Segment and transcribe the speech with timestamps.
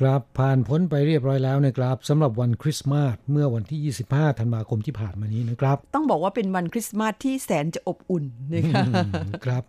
[0.00, 8.90] ครับผ่านพ้นไปเรียบร้อยแล้วนะครับสำหรับวันคริสต์มาสเมื่อวันที่ 25 ธันวาคมที่ผ่านมานี้นะครับ ต้องบอกว่าเป็นวันคริสต์มาสที่แสนจะอบอุ่นนะคะอื
[9.28, 9.62] มครับ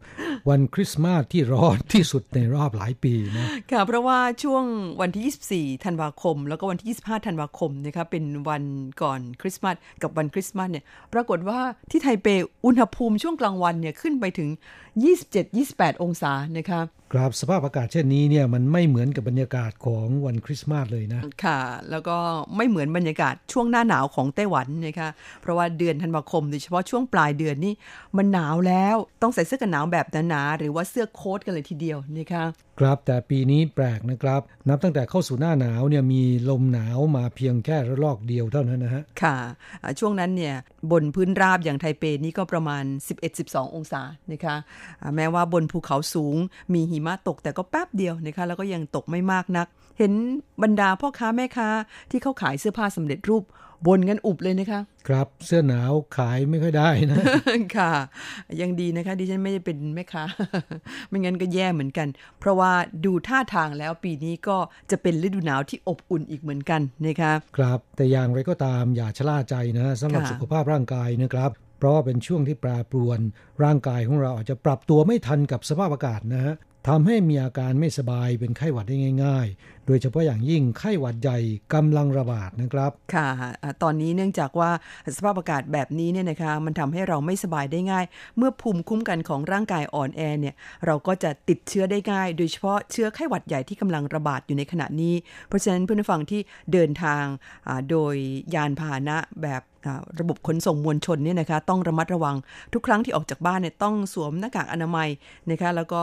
[0.49, 4.63] วันคริสต์มาสที่ร้อนที่สุดในรอบหลายปีนะค่ะเพราะว่าช่วง
[5.01, 8.63] วันที่ 24 ธันวาคม แล้วก็วันที่ 25 ธันวาคมนะคะเป็นวัน
[9.01, 11.59] ก่อนคริสต์มาสกับวันคริสต์มาสเนี่ยปรากฏว่า
[11.91, 12.27] ที่ไทเป
[12.65, 14.49] อุณหภูมิช่วงกลางวันเนี่ยขึ้นไปถึง
[14.93, 16.81] 27-28 องศานะคะ
[17.13, 22.17] ครับสภาพอากาศเช่นนี้เนี่ยมันไม่เหมือนกับบรรยากาศของวันคริสต์มาสเลยนะ ค่ะ แล้วก็
[22.57, 25.09] ไม่เหมือนบรรยากาศช่วงหน้าหนาวของไต้หวันนะคะ
[25.41, 27.73] เพราะว่าเดือนธันวาคมโดยเฉพาะช่วงปลายเดือนนี่
[28.17, 32.43] มันหนาวแล้วต้องใส่เสื้อกันหนาวแบบหนาๆหรือว่าเสื้อโค้ทกันเลยทีเดียวนะคะ
[32.79, 39.37] ครับแต่ปีนี้แปลกนะครับ นับตั้งแต่เข้าสู่หน้าหนาวเนี่ยมีลมหนาวมาเพียงแค่ระลอกเดียวเท่านั้นนะฮะ ค่ะ
[39.99, 40.55] ช่วงนั้นเนี่ย
[40.91, 42.83] บนพื้นราบอย่างไทเปนี่ก็ประมาณ
[43.29, 44.01] 11-12 องศา
[44.31, 44.55] นะคะ
[45.15, 46.35] แม้ว่าบนภูเขาสูง
[46.73, 49.67] มีหิมะตกแต่ก็แป๊บเดียวนะคะแล้วก็ยังตกไม่มากนัก
[49.99, 50.13] เห็น
[50.63, 51.69] บรรดาพ่อค้าแม่ค้า
[52.11, 53.43] ที่เขาขายเสื้อผ้าสำเร็จรูป
[53.87, 57.17] บนกันอุบเลยนะคะ ครับเสื้อหนาวขายไม่ค่อยได้นะ
[57.77, 57.91] ค่ะ
[58.61, 60.23] ยังดีนะคะดิฉันไม่ได้เป็นแม่ค้า
[61.09, 62.07] ไม่งั้นก็แย่เหมือนกัน
[62.39, 62.71] เพราะว่า
[63.05, 64.57] ดูท่าทางแล้วปีนี้ก็
[64.91, 73.19] จะเป็นฤดูหนาวที่อบอุ่นอีกเหมือนกันนะคะ ครับ แต่อย่างไรก็ตามอย่าชะล่าใจนะสำหรับค่ะสุขภาพร่างกายนะครับเพราะว่าเป็นช่วงที่แปรปรวน
[73.63, 76.55] ร่างกายของเราอาจจะปรับตัวไม่ทันกับสภาพอากาศนะฮะ
[76.89, 81.37] ทำให้มีอาการไม่สบายเป็นไข้หวัดได้ง่ายๆ โดยเฉพาะอย่างยิ่งไข้หวัดใหญ่
[81.73, 83.27] กำลังระบาดนะครับ ค่ะ
[83.83, 84.69] ตอนนี้เนื่องจากว่า
[85.15, 88.05] สภาพอากาศแบบนี้เนี่ยนะคะ มันทำให้เราไม่สบายได้ง่าย
[88.37, 90.55] เมื่อภูมิคุ้มกันของร่างกายอ่อนแอเนี่ย
[90.85, 95.15] เราก็จะติดเชื้อได้ง่าย โดยเฉพาะเชื้อไข้หวัดใหญ่ที่กำลังระบาดอยู่ในขณะนี้
[95.47, 96.41] เพราะฉะนั้นเพื่อนฟังที่
[96.73, 97.23] เดินทาง
[97.89, 98.15] โดย
[98.55, 99.63] ยานพาหนะแบบ
[100.19, 102.35] ระบบขนส่งมวลชนเนี่ยนะคะต้องระมัดระวัง
[102.73, 105.09] ทุกครั้งที่ออกจากบ้านเนี่ยต้องสวมหน้ากากอนามัย
[105.51, 106.01] นะคะแล้วก็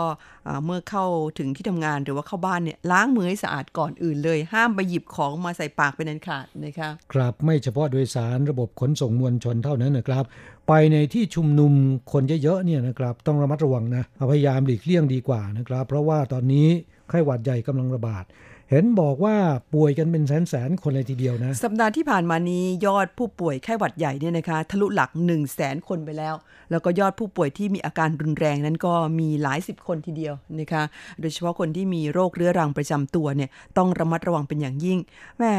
[0.65, 1.05] เมื่อเข้า
[1.39, 10.25] ถึงที่ทำงานหรือว่าเข้าบ้านเนี่ยล้างมือให้สะอาดก่อนอื่นเลย ห้ามไปหยิบของมาใส่ปากเป็นอันขาดนะคะครับไม่เฉพาะโดยสารระบบขนส่งมวลชนเท่านั้นนะครับ
[10.69, 11.73] ไปในที่ชุมนุม
[12.13, 16.69] คนเยอะๆเนี่ยนะครับ ต้องระมัดระวังนะพยายามหลีกเลี่ยงดีกว่านะครับ เพราะว่าตอนนี้
[17.09, 18.25] ไข้หวัดใหญ่กำลังระบาด
[18.73, 19.37] เห็นบอกว่า
[19.75, 26.35] ป่วยกันเป็นแสนๆคนเลยทีเดียวนะ สัปดาห์ที่ผ่านมานี้ยอดผู้ป่วยไข้หวัดใหญ่เนี่ยนะคะ ทะลุหลัก 1 0 0 0 0แสนคนไปแล้ว
[26.71, 30.83] แล้วก็ยอดผู้ป่วยที่มีอาการรุนแรงนั้นก็มีหลายสิบคนทีเดียวนะคะ
[31.21, 34.99] โดยเฉพาะคนที่มีโรคเรื้อรังประจำตัวเนี่ยต้องระมัดระวังเป็นอย่างยิ่ง
[35.39, 35.53] แม่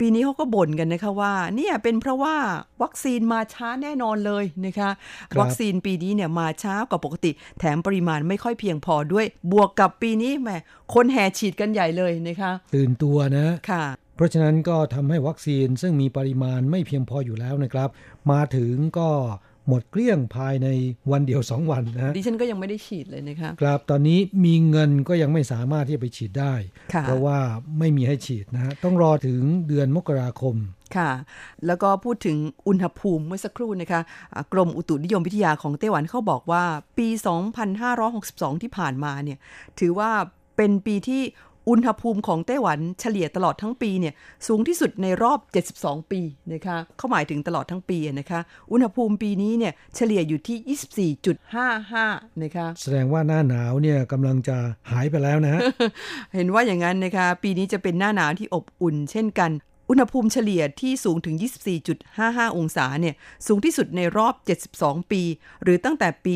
[0.00, 2.36] ปีนี้เขาก็บ่นกันนะคะว่าเนี่ยเป็นเพราะว่า
[2.82, 4.90] วัคซีนมาช้าแน่นอนเลยนะคะ
[5.32, 10.50] ครับวัคซีนปีนี้เนี่ยมาช้ากว่าปกติ แถมปริมาณไม่ค่อยเพียงพอด้วย บวกกับปีนี้แหม
[10.94, 13.84] คนแห่ฉีดกันใหญ่เลยนะคะตื่นตัวนะค่ะ
[14.16, 17.88] เพราะฉะนั้นก็ทำให้วัคซีนซึ่งมีปริมาณไม่เพียงพออยู่แล้วนะครับ
[18.30, 19.10] มาถึงก็
[19.68, 20.68] หมดเกลี้ยงภายใน
[21.10, 26.54] วันเดียวสองวันนะดิฉันก็ยังไม่ได้ฉีดเลยนะคะครับตอนนี้มีเงินก็ยังไม่สามารถที่จะไปฉีดได้
[26.94, 27.38] ค่ะเพราะว่า
[27.78, 30.56] ไม่มีให้ฉีดนะฮะต้องรอถึงเดือนมกราคม
[30.96, 31.10] ค่ะ
[31.66, 32.36] แล้วก็พูดถึง
[32.68, 34.00] อุณหภูมิเมื่อสักครู่นะคะ
[34.34, 36.64] อ่ากรมอุตุนิยมวิทยาของไต้หวันเขาบอกว่า
[36.98, 37.08] ปี
[37.84, 39.38] 2562 ที่ผ่านมาเนี่ย
[39.80, 40.10] ถือว่า
[40.56, 41.22] เป็นปีที่
[41.68, 44.14] อุณหภูมิของไต้หวันเฉลี่ยตลอดทั้งปีเนี่ย
[44.46, 45.38] สูงที่สุดในรอบ
[45.76, 46.20] 72 ปี
[46.52, 48.40] นะคะเขาหมายถึงตลอดทั้งปีอะนะคะ
[48.72, 51.12] อุณหภูมิปีนี้เนี่ยเฉลี่ยอยู่ที่
[51.92, 54.56] 24.55 นะคะแสดงว่าหน้าหนาวเนี่ยกำลังจะ
[54.90, 55.60] หายไปแล้วนะฮะ
[56.34, 59.50] เห็นว่าอย่างนั้นนะคะปีนี้จะเป็นหน้าหนาวที่อบอุ่น เช่นกัน
[59.90, 61.36] อุณหภูมิเฉลี่ยที่สูงถึง
[61.96, 63.14] 24.55 องศาเนี่ย
[63.46, 64.34] สูงที่สุดในรอบ
[64.72, 65.22] 72 ปี
[65.62, 66.34] หรือตั้งแต่ปี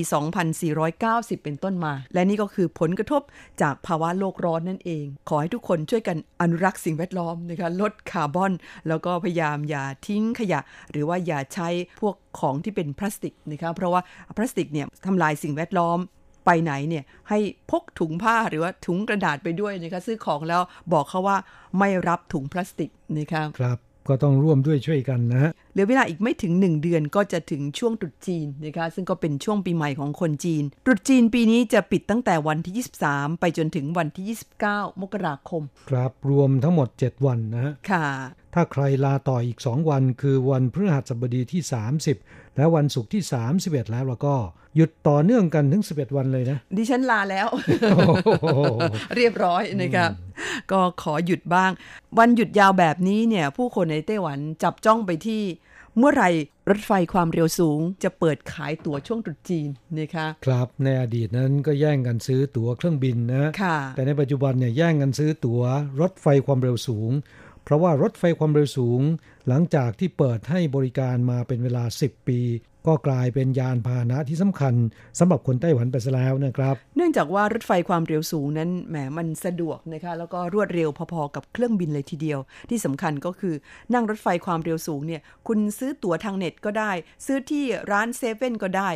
[0.71, 3.23] 2490 เป็นต้นมา และนี่ก็คือผลกระทบ
[3.63, 8.53] จากภาวะโลกร้อนนั่นเอง ขอให้ทุกคนช่วยกันอนุรักษ์สิ่งแวดล้อมนะคะลดคาร์บอน
[8.89, 10.61] แล้วก็พยายามอย่าทิ้งขยะ
[10.91, 11.69] หรือว่าอย่าใช้
[12.01, 14.01] พวกของที่เป็นพลาสติกนะคะเพราะว่า
[14.37, 15.99] พลาสติกเนี่ยทำลายสิ่งแวดล้อม
[16.45, 17.39] ไปไหนเนี่ยให้
[17.71, 20.63] พกถุงผ้าหรือว่าถุงกระดาษไปด้วยนะคะซื้อของแล้ว
[20.93, 21.37] บอกเขาว่า
[21.79, 23.79] ไม่รับถุงพลาสติกนะคะครับ
[24.09, 34.25] ก็ต้องร่วมด้วยช่วยกันนะฮะเหลือเวลาอีกไม่ถึง 1 เดือนก็จะถึงช่วงตรุษจีนนะคะซึ่งก็เป็นช่วงปีใหม่ของคนจีน ตรุษจีนปีนี้จะปิดตั้งแต่วันที่ 23 ไปจนถึงวันที่
[34.65, 38.07] 29 มกราคม ครับรวมทั้งหมด 7 วันนะฮะค่ะ
[38.55, 41.63] ถ้าใครลาต่ออีก2วันคือวันพฤหัสบดีที่
[42.11, 43.23] 30 และวันศุกร์ที่
[43.59, 44.35] 31 แล้วแล้วก็
[44.77, 47.49] หยุดต่อเนื่องกันถึง 11 วันเลยนะ ดิฉันลาแล้ว
[49.17, 50.11] เรียบร้อยนะครับ
[50.71, 51.71] ก็ขอหยุดบ้าง
[52.19, 55.43] วันหยุดยาวแบบนี้เนี่ย ผู้คนในไต้หวันจับจ้องไปที่
[55.99, 56.31] เมื่อไหร่
[56.71, 65.63] รถไฟความเร็วสูงจะเปิดขายตั๋วช่วงตรุษจีนนะคะครับในอดีตนั้นก็แย่งกันซื้อตั๋วเครื่องบินนะค่ะแต่ในปัจจุบันเนี่ยแย่งกันซื้อตั๋ว
[66.01, 67.11] รถไฟความเร็วสูง
[67.65, 69.01] เพราะว่ารถไฟความเร็วสูง
[69.49, 72.41] หลังจากที่เปิดให้บริการมาเป็นเวลา 10 ปี
[72.87, 74.75] ก็กลายเป็นยานพาหนะที่สำคัญ
[75.19, 82.39] สำหรับคนไต้หวันไปซะแล้วนะครับ เนื่องจากว่ารถไฟความเร็วสูงนั้นแหมมันสะดวกนะคะแล้วก็รวดเร็วพอๆกับเครื่องบินเลยทีเดียว
[82.71, 83.55] ที่สำคัญก็คือ
[83.95, 86.93] นั่งรถไฟความเร็วสูงเนี่ยคุณซื้อตั๋วทางเน็ตก็ได้
[87.27, 88.89] ซื้อที่ร้านเซเว่นก็ได้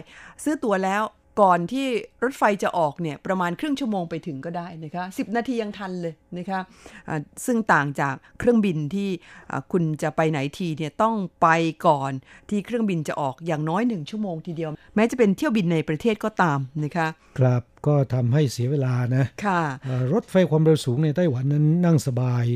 [0.44, 1.02] ซื้อตั๋วแล้ว
[1.40, 1.86] ก่อนที่
[2.24, 6.60] รถไฟจะออกเนี่ยประมาณครึ่งชั่วโมงไปถึงก็ได้นะคะ10นาทียังทันเลยนะคะ
[7.08, 9.08] อ่าซึ่งต่างจากเครื่องบินที่
[9.50, 11.48] อ่าคุณจะไปไหนทีเนี่ยต้องไป
[11.86, 12.12] ก่อน
[12.50, 22.46] ที่เครื่องบินจะออกอย่างน้อยหนึ่งชั่วโมงทีเดียว แม้จะเป็นเที่ยวบินในประเทศก็ตามนะคะครับก็ทำให้เสียเวลานะค่ะเอ่อรถไฟความเร็วสูงในไต้หวันนั้นนั่งสบาย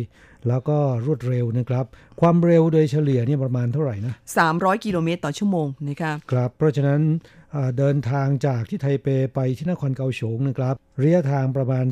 [0.49, 1.85] แล้วก็รวดเร็วนะครับ
[2.21, 4.15] ความเร็วโดยเฉลี่ยเนี่ยประมาณเท่าไหร่นะ
[4.49, 7.01] 300 กิโลเมตรต่อชั่วโมงนะคะครับเพราะฉะนั้น
[7.79, 11.87] เดินทางจากที่ไทเปไปที่นครเกาฉงนะครับระยะทางประมาณ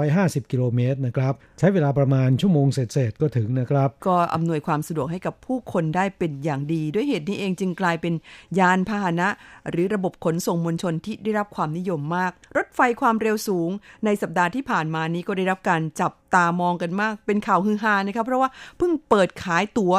[0.00, 8.14] 350 กิโลเมตรนะครับใช้เวลาประมาณชั่วโมงเศษๆก็ถึงนะครับ ก็อำนวยความสะดวกให้กับผู้คนได้เป็นอย่างดี ด้วยเหตุนี้เองจึงกลายเป็น
[8.58, 9.28] ยานพาหนะ
[9.70, 13.70] หรือระบบขนส่งมวลชนที่ได้รับความนิยมมาก รถไฟความเร็วสูง
[14.04, 19.94] ในสัปดาห์ที่ผ่านมานี้ก็ได้รับการจับตามองกันมากเป็นข่าวฮือฮานะครับเพราะว่าเพิ่งเปิดขายตั๋ว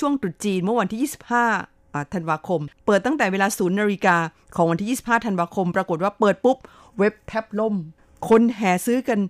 [0.00, 1.00] ช่วงตรุษจีนเมื่อวันที่
[1.40, 1.71] 25
[2.14, 4.16] ธันวาคม เปิดตั้งแต่เวลาศูนย์นาฬิกา
[4.56, 6.58] ของวันที่ 25 ธันวาคม ปรากฏว่าเปิดปุ๊บ
[6.98, 7.74] เว็บแทบล่ม
[8.28, 9.20] คนแห่ซื้อกัน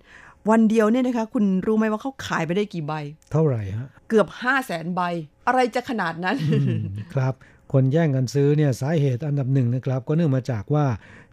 [0.50, 2.92] วันเดียวเนี่ยนะคะ คุณรู้ไหมว่าเขาขายไปได้กี่ใบ
[3.32, 5.00] เท่าไหร่ฮะ เกือบ 5 0 0แสนใบ
[5.46, 6.36] อะไรจะขนาดนั้น
[7.14, 7.34] ครับ
[7.72, 10.86] คนแย่งกันซื้อเนี่ยสาเหตุอันดับหนึ่งนะครับ ก็เนื่องมาจากว่า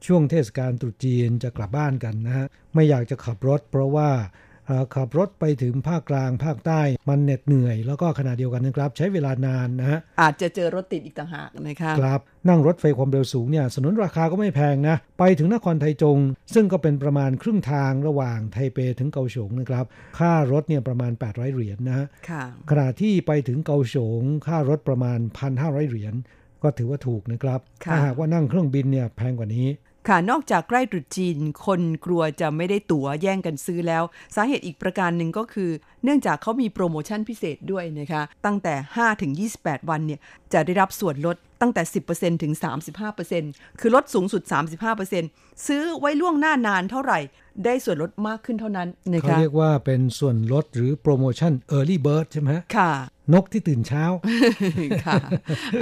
[0.06, 4.49] ช่วงเทศกาลตรุษจีนจะกลับบ้านกันนะฮะไม่อยากจะขับรถ เพราะว่าเอ่อ
[4.96, 16.18] ขับรถไปถึงภาคกลางภาคใต้มันเหน็ดเหนื่อย แล้วก็ขณะเดียวกันนะครับ ใช้เวลานานนะฮะอาจจะเจอรถติดอีกต่างหากนะคะครับนั่งรถไฟความเร็วสูงเนี่ยสนุนราคาก็ไม่แพงนะ ไปถึงนครไทจง
[16.54, 19.86] ซึ่งก็เป็นประมาณครึ่งทางระหว่างไทเปถึงเกาฉงนะครับ
[20.20, 25.20] ค่ารถเนี่ยประมาณ 800 เหรียญนะฮะค่ะขณะที่ไปถึงเกาฉง ค่ารถประมาณ
[25.54, 26.16] 1,500 เหรียญ
[26.64, 29.68] ก็ถือว่าถูกนะครับค่ะถ้าหากว่านั่งเครื่องบินเนี่ยแพงกว่านี้
[30.10, 34.04] ค่ะ นอกจากใกล้ตรุษจีน คนกลัวจะไม่ได้ตั๋วแย่งกันซื้อแล้ว
[34.36, 35.70] สาเหตุอีกประการหนึ่งก็คือ
[36.04, 40.20] เนื่องจากเขามีโปรโมชั่นพิเศษด้วยนะคะ ตั้งแต่ 5 ถึง 28 วันเนี่ย
[40.54, 41.82] จะได้รับส่วนลดตั้งแต่
[42.14, 42.54] 10%ถึง
[43.18, 44.42] 35%คือลดสูงสุด
[45.06, 47.20] 35%ซื้อไว้ล่วงหน้านานเท่าไหร่
[47.66, 52.92] ได้ส่วนลดมากขึ้นเท่านั้นนะเขาคะเรียกว่าเป็นส่วนลดหรือโปรโมชั่น Early Bird ใช่ไหมฮะค่ะ
[53.34, 54.04] นกที่ตื่นเช้า
[55.06, 55.22] ค่ะ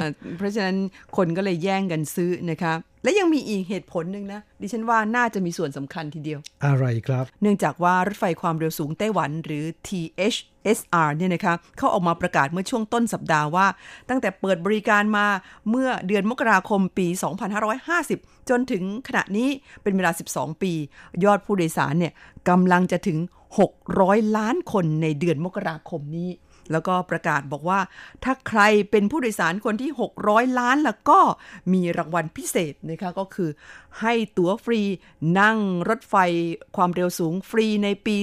[0.02, 0.78] อะ เพราะฉะนั้น
[1.18, 2.74] คนก็เลยแย่งกันซื้อนะคะ
[3.08, 13.68] และยังมีอีกเหตุผลหนึ่งนะ ดิฉันว่าน่าจะมีส่วนสำคัญทีเดียว อะไรครับ เนื่องจากว่ารถไฟความเร็วสูงไต้หวันหรือ THSR เนี่ยนะคะเขาออกมาประกาศเมื่อช่วงต้นสัปดาห์ว่า
[14.10, 15.26] ตั้งแต่เปิดบริการมา
[15.70, 17.08] เมื่อเดือนมกราคมปี
[17.78, 19.50] 2550 จนถึงขณะนี้
[19.84, 20.74] เป็นเวลา 12 ปี
[21.24, 22.14] ยอดผู้โดยสารเนี่ย
[22.50, 23.18] กำลังจะถึง
[23.78, 26.30] 600 ล้านคนในเดือนมกราคมนี้
[26.72, 27.80] แล้วก็ประกาศบอกว่า
[28.24, 29.92] ถ้าใครเป็นผู้โดยสารคนที่
[30.24, 31.20] 600 ล้านแล้วก็
[31.74, 33.50] มีรางวัลพิเศษนะคะก็คือ
[34.02, 34.82] ให้ตั๋วฟรี
[35.40, 35.58] นั่ง
[35.90, 36.16] รถไฟ
[36.76, 38.18] ความเร็วสูงฟรีในปี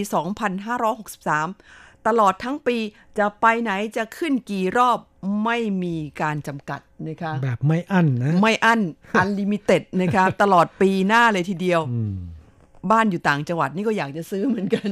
[0.81, 2.77] 2563 ตลอดทั้งปี
[3.19, 4.99] จะไปไหนจะขึ้นกี่รอบ
[5.45, 8.81] ไม่มีการจำกัดนะคะแบบไม่อั้นนะ ไม่อั้น
[9.19, 12.15] unlimited นะคะ ตลอดปีหน้าเลยทีเดียวอืม
[12.91, 14.89] บ้านอยู่ต่างจังหวัดนี่ก็อยากจะซื้อเหมือนกัน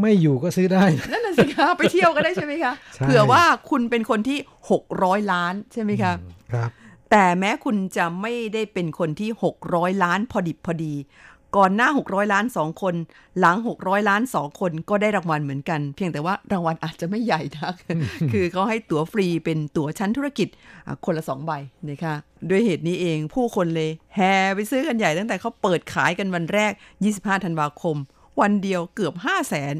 [0.00, 4.38] ไม่อยู่ก็ซื้อได้ นั่นน่ะสิคะไปเที่ยวก็ได้ใช่ไหมคะใช่เผื่อว่าคุณเป็นคนที่
[4.84, 6.12] 600 ล้านใช่ไหมคะ
[6.52, 6.70] ครับ
[7.10, 9.30] แต่แม้คุณจะไม่ได้เป็นคนที่
[9.66, 10.94] 600 ล้านพอดิบพอดี
[11.56, 12.94] ก่อนหน้า 600 ล้าน 2 คน
[13.38, 17.74] หลัง 600 ล้าน 2 คนก็ได้รางวัลเหมือนกัน เพียงแต่ว่ารางวัลอาจจะไม่ใหญ่นัก
[18.32, 20.48] คือเขาให้ตั๋วฟรีเป็นตั๋วชั้นธุรกิจ
[21.04, 21.52] คนละ 2 ใบ
[21.90, 22.14] นะคะ
[22.50, 26.72] ด้วยเหตุนี้เองผู้คนเลยแห่ไปซื้อกันใหญ่ตั้งแต่เขาเปิดขายกันวันแรก
[27.08, 27.96] 25 ธันวาคม
[28.40, 29.74] วันเดียวเกือบ 5 0 0แสน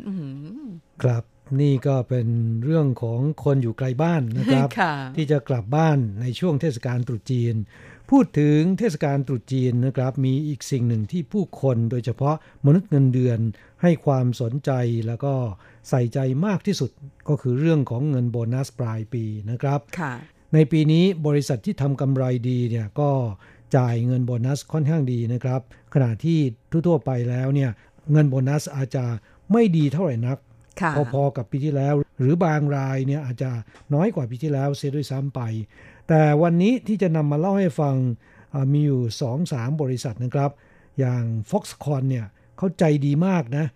[1.03, 1.25] ครับ
[1.61, 2.29] นี่ก็เป็น
[2.65, 4.69] เรื่องของคนอยู่ไกลบ้านนะครับ
[5.17, 7.55] ที่จะกลับบ้านในช่วงเทศกาลตรุษจีน
[8.11, 12.37] พูดถึงเทศกาลตรุษจีนนะครับ มีอีกสิ่งหนึ่งที่ผู้คนโดยเฉพาะ
[12.67, 13.39] มนุษย์เงินเดือน
[13.83, 14.71] ให้ความสนใจ
[15.07, 15.35] แล้วก็
[15.89, 16.91] ใส่ใจมากที่สุด
[17.29, 19.81] ก็คือเรื่องของเงินโบนัสปลายปีนะครับ
[20.55, 23.11] ในปีนี้บริษัทที่ทำกำไรดีเนี่ยก็
[23.77, 25.61] จ่ายเงินโบนัสค่อนข้างดีนะครับ
[25.95, 26.39] ขณะที่
[26.87, 27.71] ทั่วๆไปแล้วเนี่ย
[28.13, 29.05] เงินโบนัสอาจจะ
[29.53, 30.39] ไม่ดีเท่าไหร่นัก
[31.13, 33.51] พอๆกับปีที่แล้ว หรือบางรายเนี่ยอาจจะ
[33.95, 35.41] น้อยกว่าปีที่แล้วเสียด้วยซ้ำไป
[36.09, 37.95] แต่วันนี้ที่จะนำมาเล่าให้ฟัง
[38.73, 40.51] มีอยู่สองสามบริษัทนะครับ
[40.99, 43.67] อย่าง Foxconn เนี่ยเขาใจดีมากนะ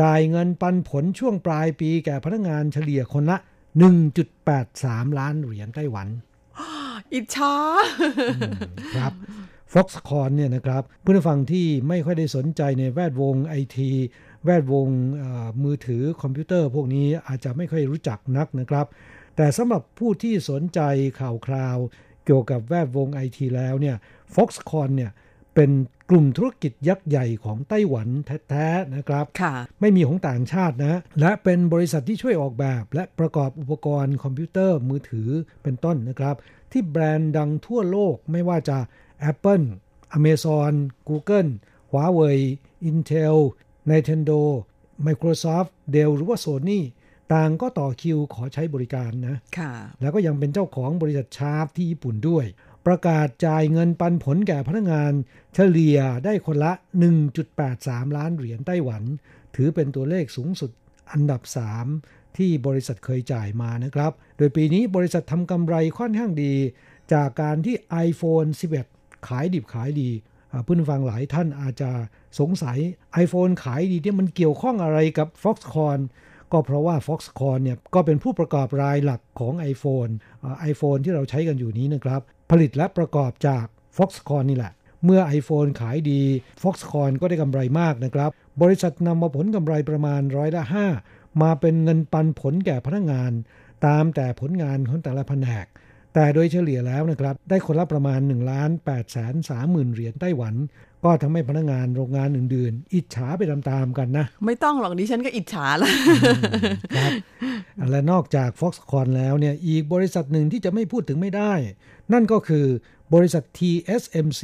[0.00, 3.36] จ่ายเงินปันผลช่วงปลายปีแก่พนักงานเฉลี่ยคนละ
[4.46, 6.08] 1.83 ล้านเหรียญไต้หวัน
[7.12, 7.54] อิจฉา
[8.96, 9.12] ครับ
[9.72, 13.90] Foxconn เนี่ยนะครับเพื่อนฟังที่ไม่ค่อยได้สนใจในแวดวงไอที
[14.44, 14.88] แวดวง
[15.62, 18.86] มือถือคอมพิวเตอร์พวกนี้อาจจะไม่ค่อยรู้จักนักนะครับ
[19.38, 20.80] แต่สำหรับผู้ที่สนใจ
[21.20, 21.78] ข่าวคราว
[22.24, 23.96] เกี่ยวกับแวดวงไอทีแล้วเนี่ย
[24.34, 25.12] Foxconn เนี่ย
[25.54, 25.70] เป็น
[26.10, 28.08] กลุ่มธุรกิจยักษ์ใหญ่ของไต้หวัน
[28.48, 29.24] แท้ๆนะครับ
[29.80, 35.28] ไม่มีของต่างชาตินะ และเป็นบริษัทที่ช่วยออกแบบ และประกอบอุปกรณ์คอมพิวเตอร์มือถือ
[35.62, 36.36] เป็นต้นนะครับ
[36.72, 38.78] ที่แบรนด์ดังทั่วโลกไม่ว่าจะ
[39.30, 39.66] Apple
[40.16, 40.72] Amazon
[41.08, 41.50] Google
[41.90, 42.38] Huawei
[42.88, 43.36] Intel
[43.88, 44.40] Nintendo
[45.06, 46.80] Microsoft Dell หรือว่า Sony
[47.32, 52.46] ต่างก็ต่อคิวขอใช้บริการนะค่ะ แล้วก็ยังเป็นเจ้าของบริษัทชาร์ปที่ญี่ปุ่นด้วย
[52.86, 55.12] ประกาศจ่ายเงินปันผลแก่พนักงาน
[55.54, 56.72] เฉลี่ยได้คนละ
[57.44, 59.02] 1.83 ล้านเหรียญไต้หวัน
[59.54, 60.70] ถือเป็นตัวเลขสูงสุด
[61.12, 61.42] อันดับ
[61.88, 66.54] 3 ที่บริษัทเคยจ่ายมานะครับ โดยปีนี้บริษัททำกำไรค่อนข้างดี
[67.12, 68.48] จากการที่ iPhone
[68.88, 70.10] 11 ขายดิบขายดี
[70.64, 71.90] เพื่อนฟังหลายท่านอาจจะ
[72.40, 72.78] สงสัย
[73.24, 76.00] iPhone ขายดีเนี่ยมันเกี่ยวข้องอะไรกับ Foxconn
[76.52, 80.12] ก็เพราะว่า Foxconn เนี่ยก็เป็นผู้ประกอบรายหลักของ iPhone
[80.70, 83.64] iPhone ที่เราใช้กันอยู่นี้นะครับ ผลิตและประกอบจาก
[83.96, 84.72] Foxconn นี่แหละ
[85.04, 86.22] เมื่อ iPhone ขายดี
[86.62, 88.30] Foxconn ก็ได้กำไรมากนะครับ
[88.62, 90.62] บริษัทนำมาผลกำไรประมาณร้อยละ
[91.02, 93.32] 5มาเป็นเงินปันผลแก่พนักงาน
[93.86, 95.66] ตามแต่ผลงานของแต่ละแผนก
[96.14, 100.54] แต่โดยเฉลี่ยแล้วนะครับ ได้คนละประมาณ1ล้าน8แสน3หมื่นเหรียญไต้หวัน
[101.04, 105.90] ก็ทำให้พนักงานโรงงานอื่นๆ อิจฉาไปตามๆกันนะ ไม่ต้องหรอกดิฉันก็อิจฉาละ
[106.96, 107.12] ครับ
[107.90, 111.52] และนอกจาก Foxconn แล้วเนี่ยอีกบริษัทหนึ่งที่จะไม่พูดถึงไม่ได้
[112.12, 112.66] นั่นก็คือ
[113.14, 114.42] บริษัท TSMC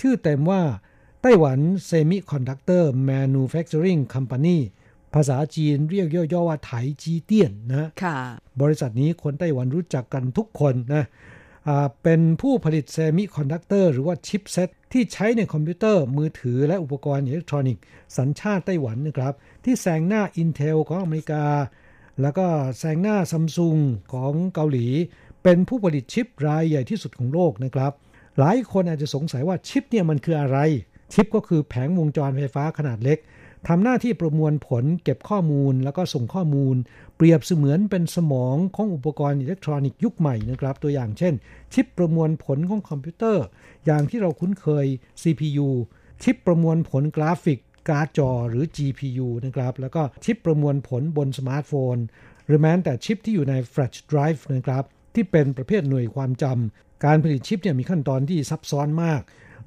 [0.00, 0.62] ชื่อเต็มว่า
[1.22, 1.58] ไต้หวัน
[1.90, 4.58] Semiconductor Manufacturing Company
[5.14, 8.18] ภาษาจีนเรียกย่อๆว่า台積電นะค่ะ
[8.62, 11.04] บริษัทนี้คนไต้หวันรู้จักกันทุกคนนะ
[12.02, 17.82] เป็นผู้ผลิตเซมิคอนดักเตอร์หรือว่าชิปเซตที่ใช้ในคอมพิวเตอร์มือถือและอุปกรณ์อิเล็กทรอนิกส์
[18.18, 21.44] สัญชาติไต้หวันนะครับ ที่แซงหน้า Intel ของอเมริกา
[22.22, 22.46] แล้วก็
[22.78, 23.78] แซงหน้าซัมซุง
[24.12, 24.86] ของเกาหลี
[25.42, 27.92] เป็นผู้ผลิตชิปรายใหญ่ที่สุดของโลกนะครับ
[28.38, 30.58] หลายคนอาจจะสงสัยว่าชิปเนี่ยมันคืออะไร
[31.12, 33.18] ชิปก็คือแผงวงจรไฟฟ้าขนาดเล็ก
[33.68, 36.76] ทำหน้าที่ประมวลผลเก็บข้อมูลแล้วก็ส่งข้อมูล
[37.16, 41.34] เปรียบเสมือนเป็นสมองของอุปกรณ์อิเล็กทรอนิกส์ยุคใหม่นะครับ ตัวอย่างเช่น
[41.74, 43.44] ชิปประมวลผลของคอมพิวเตอร์
[43.86, 44.86] อย่างที่เราคุ้นเคย
[45.22, 45.68] CPU
[46.22, 51.96] ชิปประมวลผลกราฟิกการ์ดจอหรือ GPU นะครับแล้วก็ชิปประมวลผลบนสมาร์ทโฟน
[52.46, 59.22] หรือแม้แต่ชิปที่อยู่ใน flash drive นะครับที่เป็นประเภทหน่วยความจำการผลิตชิปเนี่ยมีขั้นตอนที่ซับซ้อนมาก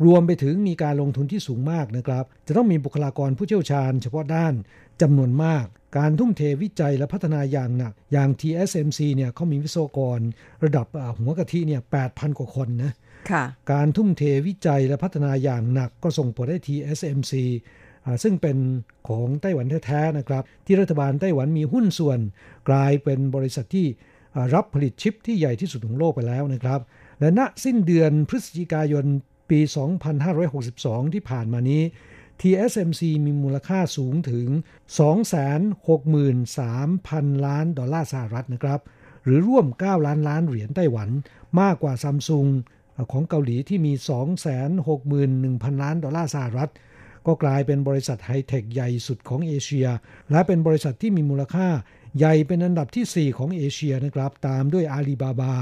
[0.06, 4.54] รวมไปถึงมีการลงทุนที่สูงมากนะครับ จะต้องมีบุคลากรผู้เชี่ยวชาญ เฉพาะด้าน
[5.02, 5.66] จำนวนมาก
[5.98, 10.20] การทุ่มเทวิจัยและพัฒนาอย่างหนัก อย่าง TSMC เนี่ยเขามีวิศวกร
[10.64, 10.86] ระดับ
[11.18, 12.94] หัวกะทิเนี่ย8,000 กว่าคนนะ
[13.72, 17.34] การทุ่มเทวิจัยและพัฒนาอย่างหนักก็ส่งผลให้ TSMC
[18.24, 18.58] ซึ่งเป็น
[19.08, 22.20] ของไต้หวันแท้ๆนะครับ ที่รัฐบาลไต้หวันมีหุ้นส่วน
[22.70, 23.88] กลายเป็นบริษัทที่
[24.56, 26.80] รับผลิตชิปที่ใหญ่ที่สุดของโลกไปแล้วนะครับ
[27.20, 29.06] และณสิ้นเดือนพฤศจิกายน
[29.50, 29.60] ปี
[30.38, 31.82] 2562 ที่ผ่านมานี้
[32.42, 34.48] TSMC มีมูลค่าสูงถึง
[36.48, 38.80] 263,000 ล้านดอลลาร์สหรัฐนะครับ
[39.24, 41.10] หรือร่วม 9 ล้านล้านเหรียญไต้หวัน
[41.62, 42.48] มากกว่าซัมซุง
[43.12, 43.94] ของเกาหลีที่มี
[44.68, 46.72] 261,000 ล้านดอลลาร์สหรัฐ
[47.28, 49.88] ก็กลายเป็นบริษัทไฮเทคใหญ่สุดของเอเชีย
[50.32, 51.68] และเป็นบริษัทที่มีมูลค่า
[52.18, 55.54] ใหญ่เป็นอันดับที่ 4 ของเอเชียนะครับ ตามด้วยอาลีบาบา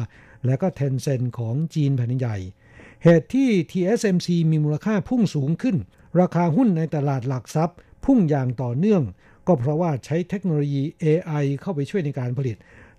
[0.46, 2.38] และก็เทนเซ็นต์ของจีนแผ่นดินใหญ่
[3.08, 5.78] เหตุที่ TSMC มีมูลค่าพุ่งสูงขึ้น
[6.20, 9.04] ราคาหุ้นในตลาดหลักทรัพย์ พุ่งอย่างต่อเนื่อง
[9.48, 12.58] ก็เพราะว่าใช้เทคโนโลยี AI เข้าไปช่วยในการผลิต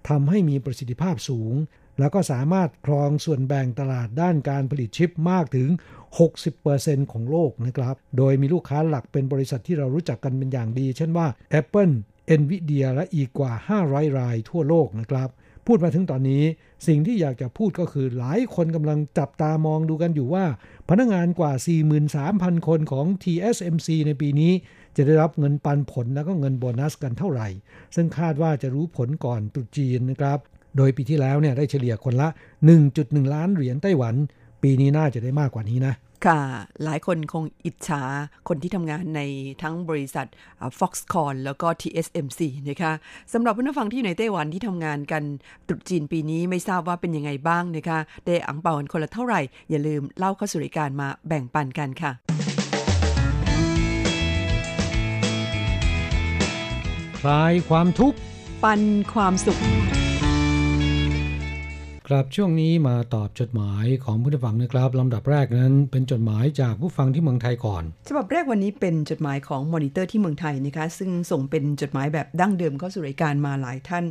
[0.09, 1.55] ทำให้มีประสิทธิภาพสูง
[1.99, 5.69] แล้วก็สามารถครองส่วนแบ่งตลาดด้านการผลิตชิปมากถึง
[6.41, 11.27] 60%ของโลกนะครับ โดยมีลูกค้าหลักเป็นบริษัทที่เรารู้จักกันเป็นอย่างดี เช่นว่า
[11.61, 11.95] Apple,
[12.41, 13.53] Nvidia และอีกกว่า
[13.87, 15.31] 500 รายทั่วโลกนะครับ
[15.67, 16.43] พูดมาถึงตอนนี้
[16.87, 20.45] สิ่งที่อยากจะพูดก็คือหลายคนกำลังจับตามองดูกันอยู่ว่า
[20.89, 21.53] พนักงานกว่า
[22.11, 24.53] 43,000 คนของ TSMC ในปีนี้
[24.97, 27.49] จะได้รับเงินปันผลแล้วก็เงินโบนัสกันเท่าไหร่
[27.95, 30.39] ซึ่งคาดว่าจะรู้ผลก่อนตรุษจีนนะครับ
[30.77, 32.29] โดยปีที่แล้วเนี่ยได้เฉลี่ยคนละ
[32.81, 34.15] 1.1 ล้านเหรียญไต้หวัน
[34.63, 35.95] ปีนี้น่าจะได้มากกว่านี้นะ
[36.25, 36.41] ค่ะ
[36.85, 38.03] หลายคนคงอิจฉา
[38.49, 39.21] คนที่ทำงานใน
[39.63, 40.27] ทั้งบริษัท
[40.79, 42.93] Foxconn แล้วก็ TSMC นะคะ
[43.33, 45.23] สำหรับผู้ฟังที่อยู่ในไต้หวันที่ทำงานกัน
[45.67, 52.13] ตรุษจีนปีนี้ไม่ทราบว่าเป็นยังไงบ้างนะคะได้อังเปากันคนละเท่าไหร่ อย่าลืมเล่าเข้าสู่รายการมาแบ่งปันกันค่ะ
[57.19, 58.19] คลายความทุกข์
[58.63, 58.81] ปัน
[59.13, 59.61] ความสุข
[62.11, 74.05] ครับช่วงนี้มาตอบจดหมายของผู้ฟังนะครับลำดับแรกนั้นเป็นจดหมายจากผู้ฟังที่เมืองไทยก่อนฉบับแรกวันนี้เป็นจดหมายของมอนิเตอร์ที่เมืองไทยนะคะซึ่งส่งเป็นจดหมายแบบดั้งเดิมเข้าสู่รายการมาหลายท่าน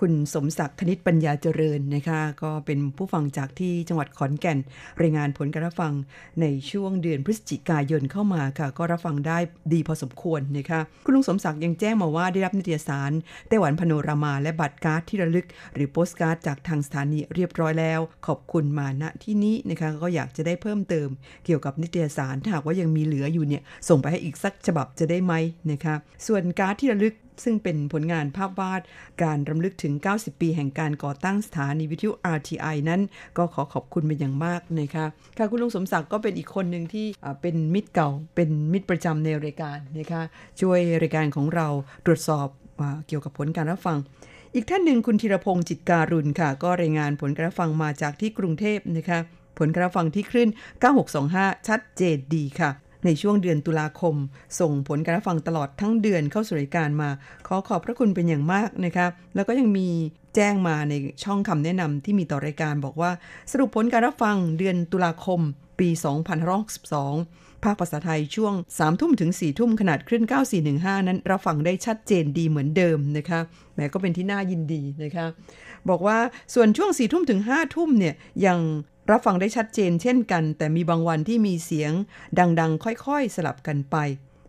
[0.00, 4.58] คุณสมศักดิ์คณิตปัญญาเจริญนะคะ ก็เป็นผู้ฟังจากที่จังหวัดขอนแก่น
[5.02, 5.92] รายงานผลการรับฟัง
[6.40, 9.38] ในช่วงเดือนพฤศจิกายนเข้ามาค่ะ ก็รับฟังได้
[9.72, 13.12] ดีพอสมควรนะคะ คุณลุงสมศักดิ์ยังแจ้งมาว่าได้รับนิตยสาร
[13.48, 21.08] ไต้หวันพโนรามาและบัตรการ์ดที่ระลึก หรือโปสการ์ดจากทางสถานีเรียบร้อยแล้ว ขอบคุณมาณที่นี้นะคะก็อยากจะได้เพิ่มเติม
[21.44, 25.34] เกี่ยวกับนิตยสารถ้าหากว่ายังมีเหลืออยู่เนี่ยส่งไปให้อีกสักฉบับจะได้ไหม
[25.70, 25.94] นะคะ
[26.26, 28.80] ส่วนการ์ดที่ระลึก ซึ่งเป็นผลงานภาพวาด
[29.22, 33.00] การรำลึกถึง 90 ปีแห่งการก่อตั้งสถานีวิทยุ RTI นั้น
[33.38, 35.06] ก็ขอขอบคุณเป็นอย่างมากนะคะ
[35.38, 37.06] ค่ะคุณลุงสมศักดิ์ก็เป็นอีกคนหนึ่งที่
[37.42, 40.22] เป็นมิตรเก่า เป็นมิตรประจำในรายการนะคะ
[40.60, 41.68] ช่วยรายการของเรา
[42.06, 42.48] ตรวจสอบ
[43.06, 43.98] เกี่ยวกับผลการรับฟัง
[44.54, 49.18] อีกท่านหนึ่งคุณธีรพงศ์จิตการุณค่ะ ก็รายงานผลการรับฟังมาจากที่กรุงเทพนะคะ
[49.58, 50.48] ผลการรับฟังที่คลื่น
[51.08, 52.70] 9625 ชัดเจนดีค่ะ
[53.06, 54.14] ในช่วงเดือนตุลาคม
[54.60, 57.10] ส่งผลการฟังตลอดทั้งเดือนเข้าสู่รายการมา
[57.46, 59.88] ขอขอบพระคุณเป็นอย่างมากนะคะแล้วก็ยังมี
[60.34, 60.94] แจ้งมาใน
[61.24, 63.10] ช่องคำแนะนำที่มีต่อรายการบอกว่า
[63.50, 65.40] สรุปผลการรับฟังเดือนตุลาคม
[65.80, 65.88] ปี
[66.76, 70.24] 2562ภาคภาษาไทยช่วง3ทุ่มถึง4ทุ่มขนาดคลื่น
[70.66, 73.40] 9415 นั้นรับฟังได้ชัดเจนดีเหมือนเดิมนะคะ
[73.76, 75.26] แม้ก็เป็นที่น่ายินดีนะคะ
[75.88, 76.18] บอกว่า
[76.54, 78.14] ส่วนช่วง4ทุ่มถึง5ทุ่มเนี่ย
[78.46, 78.58] ยัง
[79.10, 81.92] รับฟังได้ชัดเจนเช่นกัน แต่มีบางวันที่มีเสียง
[82.60, 83.96] ดังๆ ค่อยๆ สลับกันไป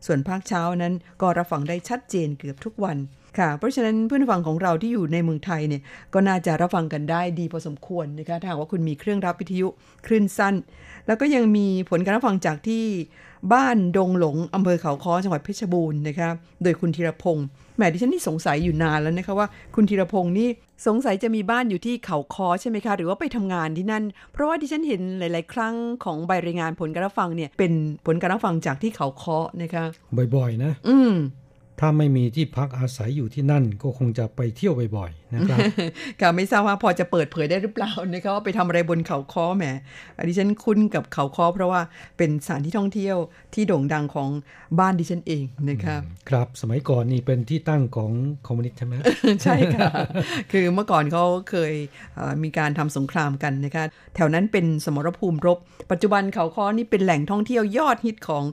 [0.06, 2.98] ส่วนภาคเช้านั้นก็รับฟังได้ชัดเจนเกือบทุกวัน
[3.38, 5.82] ค่ะ เพราะฉะนั้นเพื่อนฟังของเราที่อยู่ในเมืองไทยเนี่ย
[6.14, 9.68] ก็น่าจะรับฟังกันได้ดีพอสมควรนะคะถ้าหากว่าคุณมีเครื่องรับวิทยุ
[10.06, 10.56] คลื่นสั้น
[11.08, 12.86] แล้วก็ยังมีผลการรับฟังจากที่
[13.54, 16.30] บ้านดงหลงอำเภอเขาค้อจังหวัดเพชรบูรณ์นะคะ
[16.64, 20.50] โดยคุณธีรพงศ์ แหมดิฉันนี่สงสัยอยู่นานแล้วนะคะว่าคุณธีรพงศ์นี่
[20.88, 27.74] สงสัยจะมีบ้านอยู่ที่เขาคอใช่ไหมคะ หรือว่าไปทำงานที่นั่น เพราะว่าดิฉันเห็นหลาย ๆ ครั้งของใบรายงานผลการรับฟังเนี่ยเป็น
[28.06, 29.84] ผลการรับฟังจากที่เขาคอนะคะ
[30.36, 31.14] บ่อยๆนะ อืม
[31.80, 35.60] ถ้าไม่มีที่พักอาศัยอยู่ที่นั่นก็คงจะไปเที่ยวบ่อยๆนะครับ
[36.20, 39.66] ค่ะไม่ทราบว่าพอจะเปิดเผยได้หรือเปล่านะคะว่าไปทำอะไรบนเขาค้อแหม
[40.28, 41.82] ดิฉันคุ้นกับเขาค้อเพราะว่า
[42.18, 43.18] เป็นสถานที่ท่องเที่ยว
[43.54, 44.30] ที่โด่งดังของ
[44.80, 45.96] บ้านดิฉันเองนะคะ
[46.30, 48.12] ครับสมัยก่อนนี่เป็นที่ตั้งของ
[48.46, 48.94] คอมมิวนิสต์ใช่ไหม
[49.44, 49.90] ใช่ค่ะ
[50.52, 51.74] คือเมื่อก่อนเขาเคย
[52.44, 53.84] มีการทำสงครามกันนะคะ
[54.16, 55.58] แถวนั้นเป็นสมรภูมิรบ
[55.92, 58.44] ปัจจุบันเขาค้อนี่เป็นแหล่งท่องเที่ยวยอดฮิตของ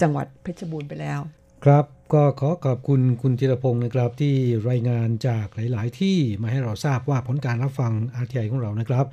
[0.00, 1.20] จังหวัดเพชรบูรณ์ไปแล้ว
[1.64, 4.34] ครับ ก็ขอขอบคุณคุณธีรพงศ์นะครับที่
[4.70, 9.06] รายงานจากหลาย ๆ ที่มาให้เราทราบว่าผลการรับฟังอาทีไอของเรานะครับ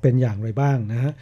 [0.00, 1.12] เป็นอย่างไรบ้างนะฮะ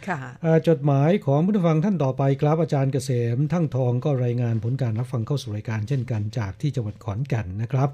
[0.67, 7.89] จดหมายของผู้ฟังท่านต่อไปครับอาจารย์เกษม ทั้งทองก็รายงานผลการรับฟังเข้าสู่รายการเช่นกันจากที่จังหวัดขอนแก่นนะครับ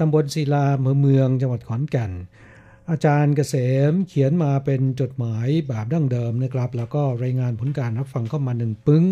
[0.00, 2.12] ตำบลศิลาเมืองเมืองจังหวัดขอนแก่น
[2.90, 3.54] อาจารย์เกษ
[3.90, 9.04] มเขียนมาเป็นจดหมายแบบดั้งเดิมนะครับ แล้วก็รายงานผลการรับฟังเข้ามาหนึ่งปึ้ง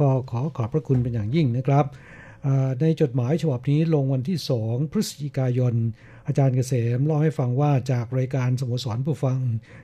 [0.00, 1.86] ก็ขอขอบพระคุณเป็นอย่างยิ่งนะครับ
[2.80, 5.74] ในจดหมายฉบับนี้ลงวันที่ 2 พฤศจิกายน
[6.26, 9.38] อาจารย์เกษมเล่าให้ฟังว่าจากรายการสโมสรผู้ฟัง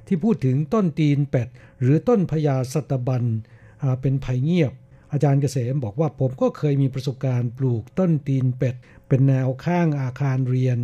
[0.07, 1.49] ที่พูดถึงต้นตีนเป็ด
[1.81, 3.25] หรือต้นพญาสัตบัน
[4.01, 4.73] เป็นภัยเงียบ
[5.13, 8.75] อาจารย์เกษมบอกว่าผมก็เคยมีประสบการณ์ปลูกต้นตีนเป็ด
[9.09, 10.79] เป็นแนวข้างอาคารเรียน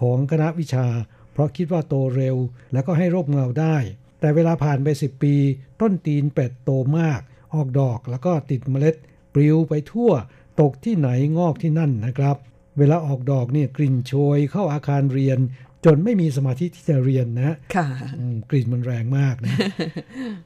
[0.00, 0.86] ของคณะวิชา
[1.32, 2.36] เพราะคิดว่าโตเร็ว
[2.72, 3.76] แล้วก็ให้ร่มเงาได้
[4.20, 5.34] แต่เวลาผ่านไป 10 ปี
[5.80, 7.20] ต้นตีนเป็ดโตมาก
[7.54, 8.96] ออกดอกแล้วก็ติดเมล็ด
[9.34, 10.12] ปลิวไปทั่ว
[10.60, 12.36] ตกที่ไหนงอกที่นั่นนะครับ
[12.78, 15.38] เวลาออกดอกเนี่ยกลิ่นโชยเข้าอาคารเรียน
[15.84, 17.86] จนไม่มีสมาธิที่จะเรียนนะค่ะ
[18.50, 19.56] กลิ่นมันแรงมากนะ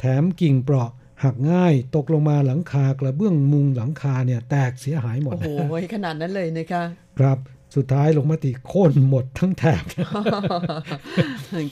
[0.01, 0.91] แถมกิ่งเปราะ
[1.25, 6.83] หักง่ายตกลงมาหลังคากระเบื้องมุงหลังคาเนี่ยแตกเสียหายหมด โอ้โหขนาดนั้นเลยนะคะ
[7.19, 7.39] ครับ
[7.77, 9.83] สุดท้ายลงมติโค่นหมดทั้งแถบ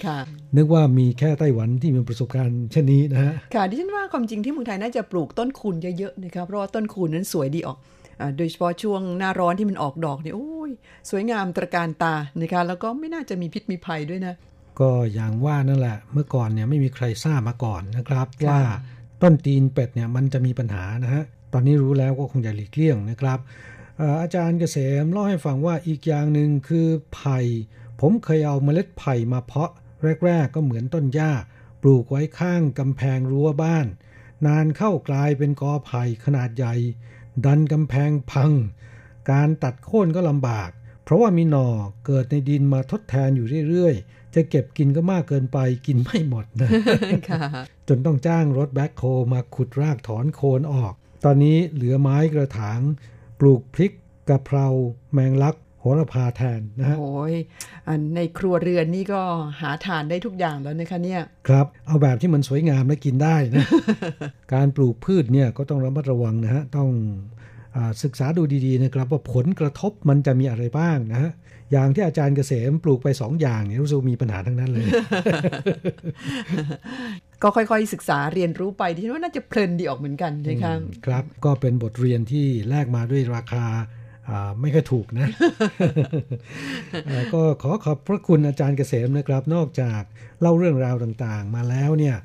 [0.07, 0.18] ค่ะ
[0.57, 8.04] นึกว่ามีแค่ไต้หวันที่มีประสบการณ์เช่นนี้นะฮะ ค่ะดิฉันว่าความจริงที่เมืองไทยน่าจะปลูกต้นคูณเยอะๆนะคะเพราะว่าต้นคูณนั้นสวยดีออกอา
[8.37, 10.70] โดยเฉพาะช่วงหน้าร้อนที่มันออกดอกเนี่ยโอ้ย
[11.11, 14.35] สวยงามตระการตานะคะแล้วก็ไม่น่าจะมีพิษมีภัยด้วยนะ
[14.81, 18.61] ก็อย่างว่านั่นแหละ เมื่อก่อนเนี่ยไม่มีใครทราบมาก่อนนะครับค่ะว่า
[19.22, 23.38] ต้นตีนเป็ดเนี่ยมันจะมีปัญหานะฮะตอนนี้รู้แล้วก็คงจะหลีกเลี่ยงนะครับ
[23.98, 27.38] เอ่ออาจารย์เกษมเล่าให้ฟังว่าอีกอย่างหนึ่งคือไผ่
[28.00, 29.70] ผมเคยเอาเมล็ดไผ่มาเพาะ
[30.27, 31.33] แรก ๆ ก็เหมือนต้นหญ้า
[31.83, 33.87] ปลูกไว้ข้างกำแพงรั้วบ้าน
[34.46, 36.74] นานเข้ากลายเป็นกอไผ่ขนาดใหญ่
[37.44, 38.53] ดันกำแพงพัง
[39.31, 40.70] การตัดโค่นก็ลำบาก
[41.05, 41.68] เพราะว่ามีหน่อ
[42.07, 46.70] เกิดในดินมาทดแทนอยู่เรื่อยๆ จะเก็บกินก็มากเกินไปกินไม่หมดนะ
[47.29, 47.42] ค่ะ
[47.88, 50.94] จนต้องจ้างรถแบ็คโฮมาขุดรากถอนโคนออก
[51.25, 52.81] ตอนนี้เหลือไม้กระถาง
[53.40, 53.92] ปลูกพริก
[54.29, 54.66] กะเพรา
[55.12, 57.35] แมงลักโหระพาแทนนะฮะโอ้ย
[57.88, 59.23] อันในครัวเรือนนี่ก็
[59.61, 63.66] หาทานได้ทุกอย่างแล้วนะคะเนี่ย ครับ เอาแบบที่มันสวยงามและกินได้นะ
[64.55, 66.90] การปลูกพืชเนี่ยก็ต้องระมัดระวังนะฮะ ต้อง
[67.77, 71.33] อาศึกษาดูดีๆนะครับว่าผลกระทบมันจะมีอะไรบ้างนะฮะ
[71.73, 74.88] อย่างที่อาจารย์เกษมปลูกไปสองอย่างเนี่ยรู้สึกมีปัญหาทั้งนั้นเลย
[77.42, 80.73] ก็ค่อยๆศึกษาเรียนรู้ไปดิฉันว่าน่าจะเพลินดีออกเหมือนกันนะคะ
[81.07, 84.04] ครับ ก็เป็นบทเรียนที่แลกมาด้วยราคาอ่า
[84.60, 85.28] ไม่ค่อยถูกนะ
[87.06, 90.02] เอ่อก็ขอขอบพระคุณอาจารย์เกษมนะครับ นอกจาก
[90.40, 92.16] เล่าเรื่องราวต่างๆ มาแล้วเนี่ย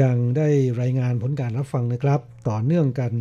[0.00, 0.48] ยังได้
[0.80, 3.12] รายงานผลการรับฟังนะครับ ต่อเนื่องกัน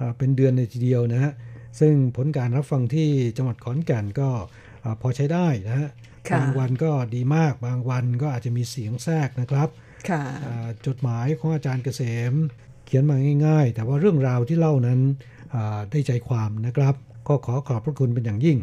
[0.00, 1.32] อ่าเป็นเดือนในทีเดียวนะฮะ
[1.80, 4.28] ซึ่งผลการรับฟังที่จังหวัดขอนแก่นก็
[4.84, 5.88] อ่าพอใช้ได้นะฮะ
[6.28, 9.68] ค่ะบางวันก็ดีมากบางวันก็อาจจะมีเสียงแทรกนะครับ
[10.08, 12.34] ค่ะอ่าจดหมายของอาจารย์เกษม
[12.86, 13.16] เขียนมา
[13.46, 15.00] ง่าย ๆ แต่ว่าเรื่องราวที่เล่านั้น
[15.54, 16.94] อ่าได้ใจความนะครับ
[17.30, 18.58] ก็ขอขอบพระคุณเป็นอย่างยิ่ง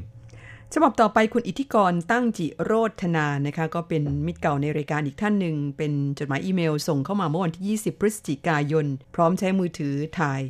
[0.74, 10.42] ฉบับต่อไปคุณอิทธิกรตั้งจิโรธนานะคะ ก็เป็นมิตรเก่าในรายการอีกท่านหนึ่ง เป็นจดหมายอีเมลส่งเข้ามาเมื่อวันที่ 20 พฤศจิกายน พร้อมใช้มือถือถ่าย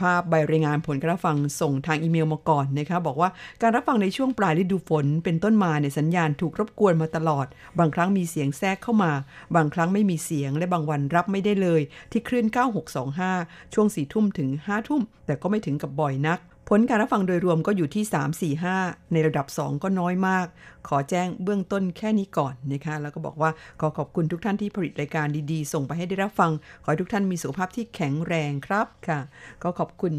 [0.00, 3.30] ภาพใบรายงานผลการรับฟังส่งทางอีเมลมาก่อนนะคะ บอกว่า
[3.62, 7.46] การรับฟังในช่วงปลายฤดูฝน เป็นต้นมาในยสัญญาณถูกรบกวนมาตลอด
[7.78, 9.12] บางครั้งมีเสียงแทรกเข้ามา
[9.56, 11.80] บางครั้งไม่มีเสียงและบางวันรับไม่ได้เลย
[12.12, 12.46] ที่คลื่น
[13.10, 16.40] 9625 ช่วง4ทุ่มถึง5ทุ่มแต่ก็ไม่ถึงกับบ่อยนัก
[16.72, 20.46] ผลการรับฟังโดยรวมก็อยู่ที่ 3 4 5 ในระดับ 2 ก็น้อยมาก
[20.88, 23.50] ขอแจ้งเบื้องต้นแค่นี้ก่อนนะคะ แล้วก็บอกว่า
[23.80, 26.50] ขอขอบคุณทุกท่านที่ผลิตรายการดีๆ ส่งไปให้ได้รับฟัง
[26.82, 29.20] ขอให้ทุกท่านมีสุขภาพที่แข็งแรงครับค่ะ
[29.62, 30.12] ก็ขอบคุณ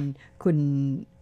[0.43, 0.57] คุณ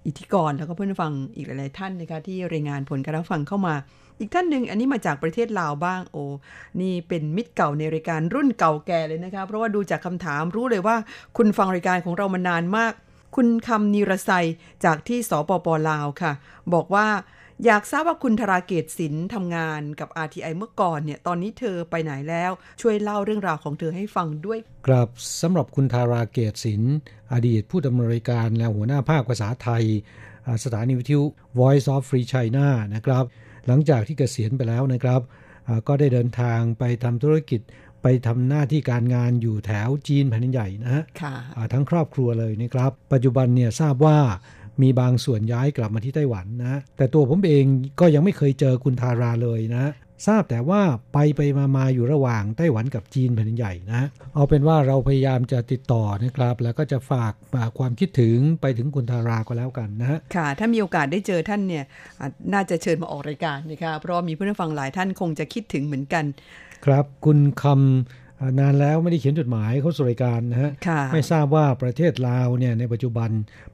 [0.07, 3.75] อิทธิกรแล้วก็เพื่อนฟังอีกหลายๆท่านนะคะที่รายงานผลการรับฟังเข้ามา
[4.19, 6.23] อีกท่านหนึ่งอันนี้มาจากประเทศลาวบ้างโอ้
[6.81, 10.95] นี่เป็นมิตรเก่าในรายการรุ่นเก่าแก่เลยนะคะเพราะว่าดูจากคำถามรู้เลยว่า
[11.37, 12.93] คุณฟังรายการของเรามานานมาก
[13.35, 14.31] คุณคำนิรไซ
[14.85, 16.33] จากที่สปปลาวค่ะ
[16.73, 17.07] บอกว่า
[17.65, 25.07] อยากทราบว่าคุณธราเกตศิลป์ทำงานกับ RTI เมื่อก่อนเนี่ย ตอนนี้เธอไปไหนแล้ว ช่วยเล่าเรื่องราวของเธอให้ฟังด้วยครับ
[25.41, 26.95] สำหรับคุณธาราเกตศิลป์
[27.33, 29.83] อดีตผู้ดำเนินรายการและหัวหน้าภาคภาษาไทย
[30.63, 31.23] สถานีวิทยุ
[31.59, 33.23] Voice of Free China นะครับ
[33.67, 35.21] หลังจากที่เกษียณไปแล้วนะครับ
[35.87, 37.61] ก็ได้เดินทางไปทำธุรกิจ
[38.09, 44.17] ไปทำหน้าที่การงานอยู่แถวจีนแผ่นดินใหญ่นะฮะค่ะอ่าทั้งครอบครัวเลยนะครับ ปัจจุบันเนี่ยทราบว่า
[44.81, 47.65] มีบางส่วนย้ายกลับมาที่ไต้หวันนะ แต่ตัวผมเอง
[47.99, 49.91] ก็ยังไม่เคยเจอคุณทาราเลยนะ
[50.27, 50.81] ทราบแต่ว่า
[51.13, 61.85] ไปไปมามาอยู่ระหว่างไต้หวันกับจีนแผ่นดินใหญ่นะ เอาเป็นว่าเราพยายามจะติดต่อนะครับ แล้วก็จะฝากฝากความคิดถึงไปถึงคุณทาราก็แล้วกันนะฮะค่ะ ถ้ามีโอกาสได้เจอท่านเนี่ย
[62.19, 66.25] อะน่าจะเชิญมาออกรายการนะคะ เพราะว่ามีผู้ฟังหลายท่านคงจะคิดถึงเหมือนกัน
[66.85, 73.29] ครับคุณคำอ่านานแล้วไม่ได้เขียนจดหมายเข้าสู่รายการนะฮะค่ะไม่ทราบว่าประเทศลาวเนี่ยในปัจจุบัน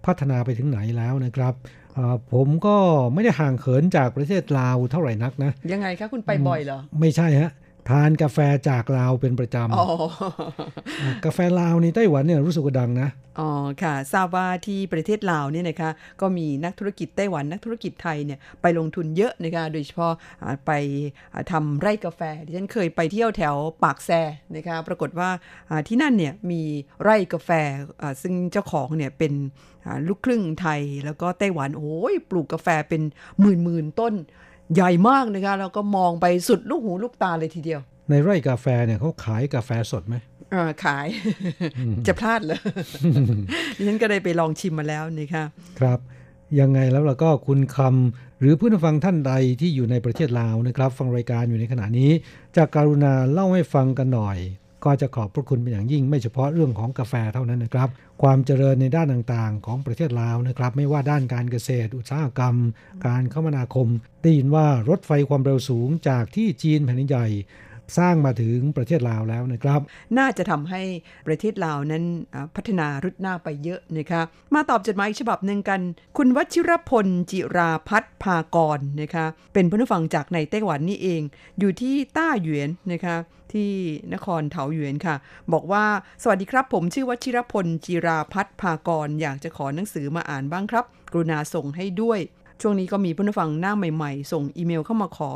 [0.06, 1.54] พัฒนาไปถึงไหนแล้วนะครับ
[1.98, 2.76] อ่าผมก็
[3.14, 7.52] ไม่ได้ห่างเขินจากประเทศลาวเท่าไหร่นักนะ ยังไงคะคุณไปบ่อยเหรอ ไม่ใช่ฮะ
[7.90, 8.38] ทานกาแฟ
[8.70, 13.50] จากลาวเป็นประจอ๋อำากาแฟลาวในไต้หวันเนี่ยรู้สึกว่าดังนะอ๋อ
[13.84, 15.90] ค่ะทราบว่าที่ประเทศลาวเนี่ยนะคะ
[16.22, 20.72] ก็มีนักธุรกิจไต้หวันนักธุรกิจไทยเนี่ยไปลงทุนเยอะนะคะโดยเฉพาะอ่าไป
[21.34, 24.10] อ่าทำไร่กาแฟดิฉันเคยไปเที่ยวแถวปากแซ
[24.56, 25.30] นะคะปรากฏว่า
[25.70, 26.62] อ่าที่นั่นเนี่ยมี
[27.04, 27.50] ไร่กาแฟ
[28.02, 29.34] อ่าซึ่งเจ้าของเนี่ยเป็น
[29.86, 33.02] อ่าลูกครึ่งไทยแล้วก็ไต้หวันโอ้ยปลูกกาแฟเป็น
[33.42, 34.14] หมื่นหมื่นๆต้น
[34.76, 40.16] ใหญ่มากนะคะแล้วก็มองไปสุดลูกหูลูกตาเลยทีเดียว ในไร่กาแฟเนี่ยเขาขายกาแฟสดไหม
[40.54, 41.08] อ่าขาย
[42.08, 42.60] จะพลาดเหรอ
[43.78, 45.44] ดิฉันก็ได้ไปลองชิมมาแล้วนะคะ
[45.80, 46.00] ครับ
[46.60, 52.12] ยังไงแล้วเราก็คุณคำหรือผู้นฟังท่านใดที่อยู่ในประเทศลาวนะครับ ฟังรายการอยู่ในขณะนี้
[52.58, 54.38] จากการุณาเล่าให้ฟังกันหน่อย
[54.86, 57.90] ก็จะขอบพระคุณเป็นอย่างยิ่งไม่เฉพาะเรื่องของกาแฟเท่านั้นนะครับ
[58.22, 62.56] ความเจริญในด้านต่างๆ ของประเทศลาวนะครับ ไม่ว่าด้านการเกษตร อุตสาหกรรม
[63.06, 63.88] การคมนาคม
[64.22, 67.28] ได้ยินว่ารถไฟความเร็วสูงจากที่จีนแผ่นใหญ่
[67.98, 69.80] สร้างมาถึงประเทศลาวแล้วนะครับ
[70.18, 70.82] น่าจะทำให้
[71.28, 72.04] ประเทศลาวนั้น
[72.56, 74.22] พัฒนารุดหน้าไปเยอะนะคะ
[74.54, 75.82] มาตอบจดหมายฉบับหนึ่งกัน
[76.18, 81.22] คุณวชิรพลจิราพัฒพากรนะคะเป็นผู้ฟังจากในไต้หวันนี่เอง
[81.60, 83.18] อยู่ที่ต้าหยวนนะคะ
[83.54, 83.72] ที่
[84.14, 85.16] นครเถาหยวนค่ะ
[85.54, 85.86] บอกว่า
[86.24, 92.20] สวัสดีครับ ผมชื่อวชิรพลจิราพัฒพากร อยากจะขอหนังสือมาอ่านบ้างครับ กรุณาส่งให้ด้วย
[92.62, 95.30] ช่วงนี้ก็มีผู้ฟังหน้าใหม่ๆ ส่งอีเมลเข้ามาขอ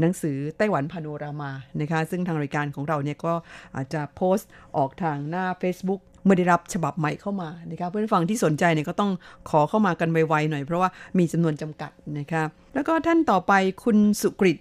[0.00, 3.32] หนังสือไต้หวันพาโนรามานะคะซึ่งทางรายการของเราเนี่ยก็
[3.76, 9.10] อาจจะโพสต์ออกทางหน้า Facebook เมื่อได้รับฉบับใหม่เข้ามานะคะเพื่อนฟังที่สนใจเนี่ยก็ต้อง
[9.50, 12.42] ขอเข้ามากันไวๆหน่อยเพราะว่ามีจำนวนจำกัดนะคะ
[12.74, 13.52] แล้วก็ท่านต่อไป
[13.84, 14.58] คุณสุกริต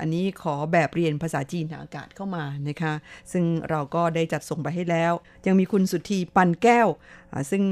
[0.00, 2.92] อันนี้ขอแบบเรียนภาษาจีนทางอากาศเข้ามานะคะ
[3.32, 5.12] ซึ่งเราก็ได้จัดส่งไปให้แล้ว
[5.46, 6.88] ยังมีคุณสุธีปันแก้ว
[7.50, 7.62] ซึ่ง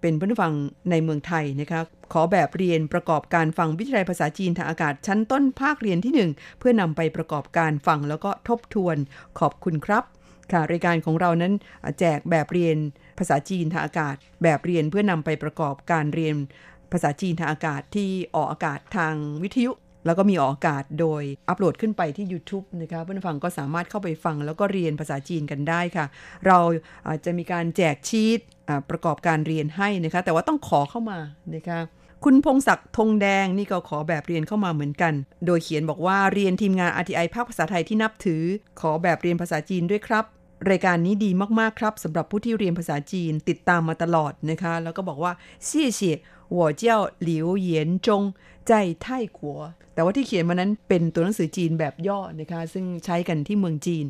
[0.00, 0.52] เป็นผู้ฟัง
[0.90, 1.80] ในเมืองไทยนะคะ
[2.12, 8.96] ขอแบบเรียนประกอบการฟังวิทยาภาษาจีนทางอากาศชั้นต้นภาคเรียนที่ 1 เพื่อนำไปประกอบการฟังแล้วก็ทบทวน
[9.38, 10.04] ขอบคุณครับ
[10.52, 11.52] ค่ะรายการของเรานั้น
[11.98, 12.76] แจกแบบเรียน
[13.18, 16.34] ภาษาจีนทางอากาศ แบบเรียนเพื่อนำไปประกอบการเรียน
[16.92, 19.72] ภาษาจีนทางอากาศที่ออกอากาศทางวิทยุ
[20.06, 26.06] แล้วก็มีออกอากาศโดยอัปโหลดขึ้นไปที่ YouTube นะคะเพื่อนฟังก็สามารถเข้าไปฟังแล้วก็เรียนภาษาจีนกันได้ค่ะ
[26.46, 26.58] เรา
[27.24, 28.40] จะมีการแจกชีต
[28.90, 31.18] ประกอบการเรียนให้นะคะ แต่ว่าต้องขอเข้ามา
[31.54, 31.80] นะคะ
[32.24, 35.12] คุณพงศักดิ์ธงแดงนี่ก็ขอแบบเรียนเข้ามาเหมือนกัน
[35.46, 38.42] โดยเขียนบอกว่าเรียนทีมงาน RTI ภาคภาษาไทยที่นับถือ
[38.80, 40.24] ขอแบบเรียนภาษาจีนด้วยครับ
[40.68, 45.32] รายการนี้ดีมากๆครับสำหรับผู้ที่เรียนภาษาจีนติดตามมาตลอดนะคะ แล้วก็บอกว่า
[45.66, 46.16] เสี่ยเสี่ย
[46.52, 48.22] หัวเจ้าหลิวเหยียนจง
[48.68, 49.60] ใจไท่ขัว
[49.94, 54.04] แต่ว่าที่เขียนมานั้นเป็นตัวหนังสือจีนแบบย่อนะคะ ซึ่งใช้กันที่เมืองจีน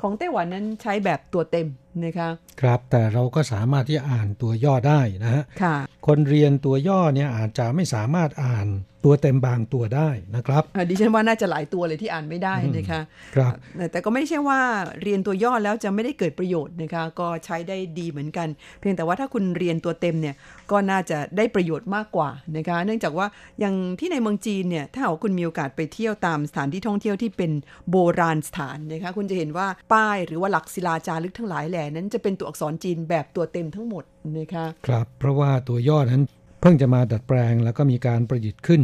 [0.00, 1.68] ของไต้หวันนั้นใช้แบบตัวเต็ม
[2.04, 2.28] นะคะ
[2.60, 8.66] ครับแต่เราก็สามารถที่จะอ่านตัวย่อได้นะฮะค่ะคนเรียนตัวย่อเนี่ยอาจจะไม่สามารถอ่าน
[9.06, 13.00] ตัวเต็มบางตัวได้นะครับดิฉันว่าน่าจะหลายตัวเลยที่อ่านไม่ได้นะคะ
[13.36, 13.52] ครับ
[13.92, 14.60] แต่ก็ไม่ใช่ว่า
[15.02, 18.48] เรียนตัวย่อแล้วจะไม่ได้เกิดประโยชน์นะคะก็ใช้ได้ดีเหมือนกัน
[18.80, 20.34] เพียงแต่ว่าถ้าคุณเรียนตัวเต็มเนี่ย
[20.70, 23.26] ก็น่าจะได้ประโยชน์มากกว่านะคะเนื่องจากว่า
[23.60, 27.52] อย่างที่ในเมืองจีนเนี่ยถ้าหากคุณมีโอกาสไปเที่ยวตามสถานที่ท่องเที่ยวที่เป็น
[27.90, 34.04] โบราณสถานนะคะคุณจะเห็นว่าป้ายหรือว่าหลักศิลาจารึกทั้งหลายแหล่นั้นจะเป็นตัวอักษรจีนแบบตัวเต็มทั้งหมด
[34.38, 36.22] นะคะครับเพราะว่าตัวย่อนั้น
[36.60, 38.82] เพิ่งจะมาดัดแปลงแล้วก็มีการประดิษฐ์ขึ้น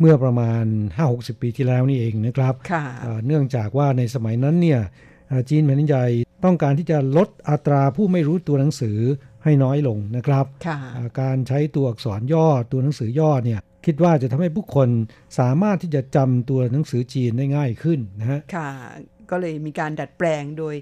[0.00, 0.64] เมื่อประมาณ
[1.02, 2.54] 5-60 ปีที่แล้วนี่เองนะครับ
[3.26, 4.80] เนื่องจากว่าในสมัยนั้นเนี่ย
[5.48, 6.06] จีนแผ่นดินใหญ่
[6.44, 8.98] ต้องการที่จะลดอัตราผู้ไม่รู้ตัวหนังสือ
[9.44, 10.44] ให้น้อยลงนะครับ
[11.20, 14.88] การใช้ตัวอักษรย่อตัวหนังสือย่อเนี่ยคิดว่าจะทำให้ผู้คน
[15.38, 18.70] สามารถที่จะจำตัวหนังสือจีนได้ง่ายขึ้นนะฮะค่ะ
[19.30, 20.74] ก็เลยมีการดัดแปลงโดย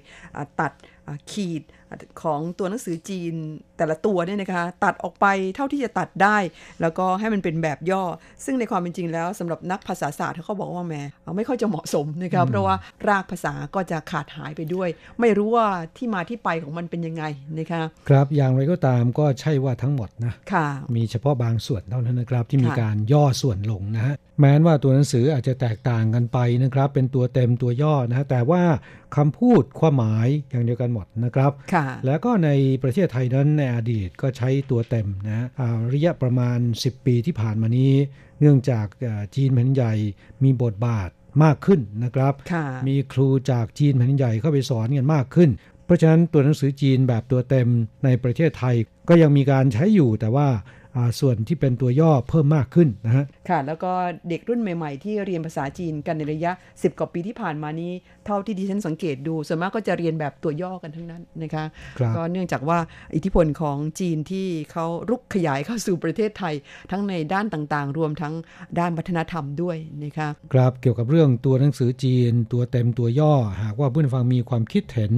[0.59, 0.73] ตัด
[1.31, 1.61] ขีด
[2.23, 3.33] ของตัวหนังสือจีน
[3.77, 5.25] แต่ละตัวเนี่ยนะคะ ตัดออกไป
[5.55, 6.37] เท่าที่จะตัดได้
[6.81, 8.03] แล้วก็ให้มันเป็นแบบย่อ
[8.45, 11.01] ซึ่งในความเป็นจริงแล้วสำหรับนักภาษาศาสตร์เขาบอกว่าแม่
[11.37, 12.75] ไม่ค่อยจะเหมาะสมนะคะเพราะว่า
[13.07, 17.23] รากภาษาก็จะขาดหายไปด้วย ไม่รู้ว่าที่มาที่ไปของมันเป็นยังไง
[17.59, 28.63] นะคะครับอย่างไรก็ตามก็ใช่ว่าทั้งหมดนะค่ะมีเฉพาะบางส่วนเท่านั้นนะครับที่มีการย่อส่วนลงนะฮะแม้ว่าตัวหนังสืออาจจะแตกต่างกันไปนะครับ เป็นตัวเต็มตัวย่อนะแต่ว่า
[29.15, 31.51] คำพูดความหมายอย่างเดียวกันหมดนะครับ
[32.05, 32.49] แล้วก็ใน
[32.83, 35.47] ประเทศไทยนั้นในอดีตก็ใช้ตัวเต็มนะ
[35.93, 37.93] ระยะประมาณ 10 ปีที่ผ่านมานี้
[38.39, 38.85] เนื่องจาก
[39.35, 39.93] จีนแผ่นใหญ่
[40.43, 41.09] มีบทบาท
[41.43, 42.33] มากขึ้นนะครับ
[42.87, 45.49] มีครูจากจีนแผ่นใหญ่เข้าไปสอนกันมากขึ้น
[45.85, 47.69] เพราะฉะนั้นตัวหนังสือจีนแบบตัวเต็ม
[48.05, 48.75] ในประเทศไทย
[49.09, 50.47] ก็ยังมีการใช้อยู่แต่ว่า
[51.19, 53.91] ส่วนที่เป็นตัวย่อเพิ่มมากขึ้นนะฮะค่ะ แล้วก็
[54.29, 57.91] เด็กรุ่นใหม่ ๆ ที่เรียนภาษาจีนกันในระยะ 10กว่าปีที่ผ่านมานี้
[58.25, 61.65] เท่าที่ดิฉันสังเกตดู ส่วนมากก็จะเรียนแบบตัวย่อกันทั้งนั้นนะคะ
[62.15, 62.79] ก็เนื่องจากว่า
[63.15, 66.55] อิทธิพลของจีนที่เขารุกขยายเข้าสู่ประเทศไทย
[66.91, 68.33] ทั้งในด้านต่างๆ รวมทั้ง
[68.79, 75.13] ด้านวัฒนธรรมด้วยนะคะครับเกี่ยวกับเรื่องตัวหนังสือจีน ตัวเต็มตัวย่อ หากว่าเพื่อนฟังมีความคิดเห็น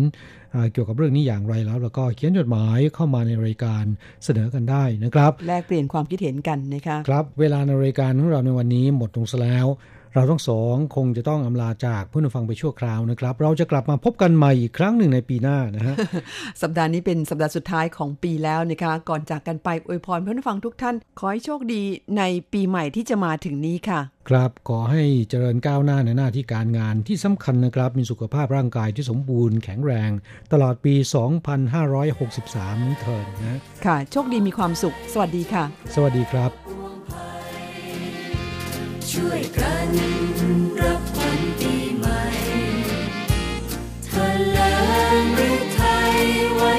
[0.74, 3.84] เกี่ยวกับเรื่องนี้อย่างไรแล้ว แล้วก็เขียนจดหมายเข้ามาในรายการ
[4.24, 9.68] เสนอกันได้นะครับ แลกเปลี่ยนความคิดเห็นกันนะคะครับ เวลาในรายการของเราในวันนี้หมดลงแล้ว
[10.18, 15.96] เราทั้งสองคงจะต้องอำลาจากผู้นฟังไปชั่วคราวนะครับ เราจะกลับมาพบกันใหม่อีกครั้งหนึ่งในปีหน้านะฮะ
[16.62, 21.82] สัปดาห์นี้เป็นสัปดาห์สุดท้ายของปีแล้วนะคะ ก่อนจากกันไปอวยพรผู้นฟังทุกท่าน ขอให้โชคดี
[22.18, 22.24] ใน
[22.54, 24.00] ปีใหม่ที่จะมาถึงนี้ค่ะ
[24.30, 30.10] ครับขอให้เจริญก้าวหน้าในหน้าที่การงานที่สำคัญนะครับ มีสุขภาพร่างกายที่สมบูรณ์แข็งแรง
[30.52, 30.96] ตลอดปี
[32.18, 35.64] 2563เถิดนะค่ะ โชคดีมีความสุข สวัสดีค่ะ
[35.96, 36.52] สวัสดีครับ
[39.14, 39.90] ช่วยกัน
[40.82, 42.22] รับวันปีใหม่
[44.06, 44.60] เธอเล
[45.34, 45.80] หรือไท
[46.12, 46.16] ย
[46.56, 46.72] ไว้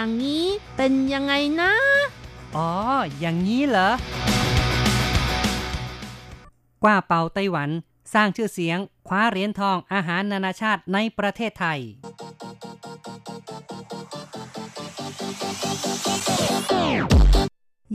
[0.00, 1.72] อย่างนี้เป็นยังไงนะ
[2.56, 2.70] อ๋อ
[3.18, 3.90] อย่างนี้เหรอ
[6.82, 7.70] กว่าเปาไต้หวัน
[8.14, 11.78] สร้างชื่อเสียง คว้าเหรียญทองอาหารนานาชาติในประเทศไทย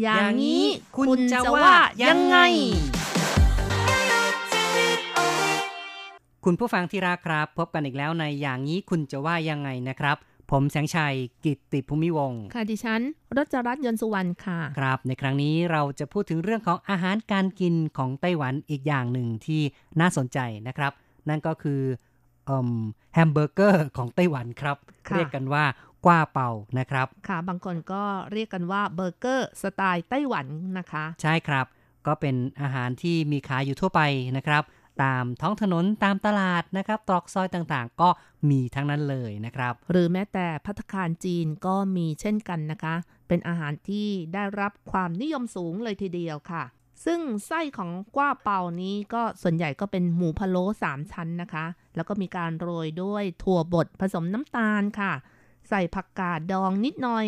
[0.01, 0.65] อย่างนี้
[0.97, 2.37] คุณจะว่ายังไง
[6.45, 10.17] คุณผู้ฟังที่รักครับ พบกันอีกแล้วในอย่างนี้คุณจะว่ายังไงนะครับ
[10.51, 13.01] ผมแสงชัยกิตติภูมิวงศ์ค่ะดิฉัน
[13.37, 19.61] รจรัตน์ยนต์สุวรรณค่ะ ครับในครั้งนี้เราจะพูดถึงเรื่องของอาหารการกินของไต้หวันอีกอย่างหนึ่งที่
[19.99, 20.91] น่าสนใจนะครับ
[21.29, 21.81] นั่นก็คือ
[23.13, 24.77] แฮมเบอร์เกอร์ของไต้หวันครับ
[25.09, 25.63] ค่ะเรียกกันว่า
[26.05, 30.45] 割包นะครับ ค่ะ บางคนก็เรียกกันว่าเบอร์เกอร์สไตล์ไต้หวัน
[30.77, 31.65] นะคะ ใช่ครับ
[32.07, 34.01] ก็เป็นอาหารที่มีขายอยู่ทั่วไป
[34.37, 34.63] นะครับ
[35.03, 38.09] ตามท้องถนนตามตลาดนะครับตรอกซอยต่างๆ ก็
[38.49, 42.95] มีทั้งนั้นเลยนะครับ หรือแม้แต่พัตคารจีนก็มีเช่นกันนะคะ
[43.27, 46.63] เป็นอาหารที่ได้รับความนิยมสูงเลยทีเดียวค่ะ
[47.05, 55.13] ซึ่งไส้ของกว้าเปานี้ก็ส่วนใหญ่ก็เป็นหมูพะโล้สามชั้นนะคะ แล้วก็มีการโรยด้วยถั่วบดผสมน้ำตาลค่ะ
[55.69, 57.27] ใส่ผักกาดดองนิดหน่อย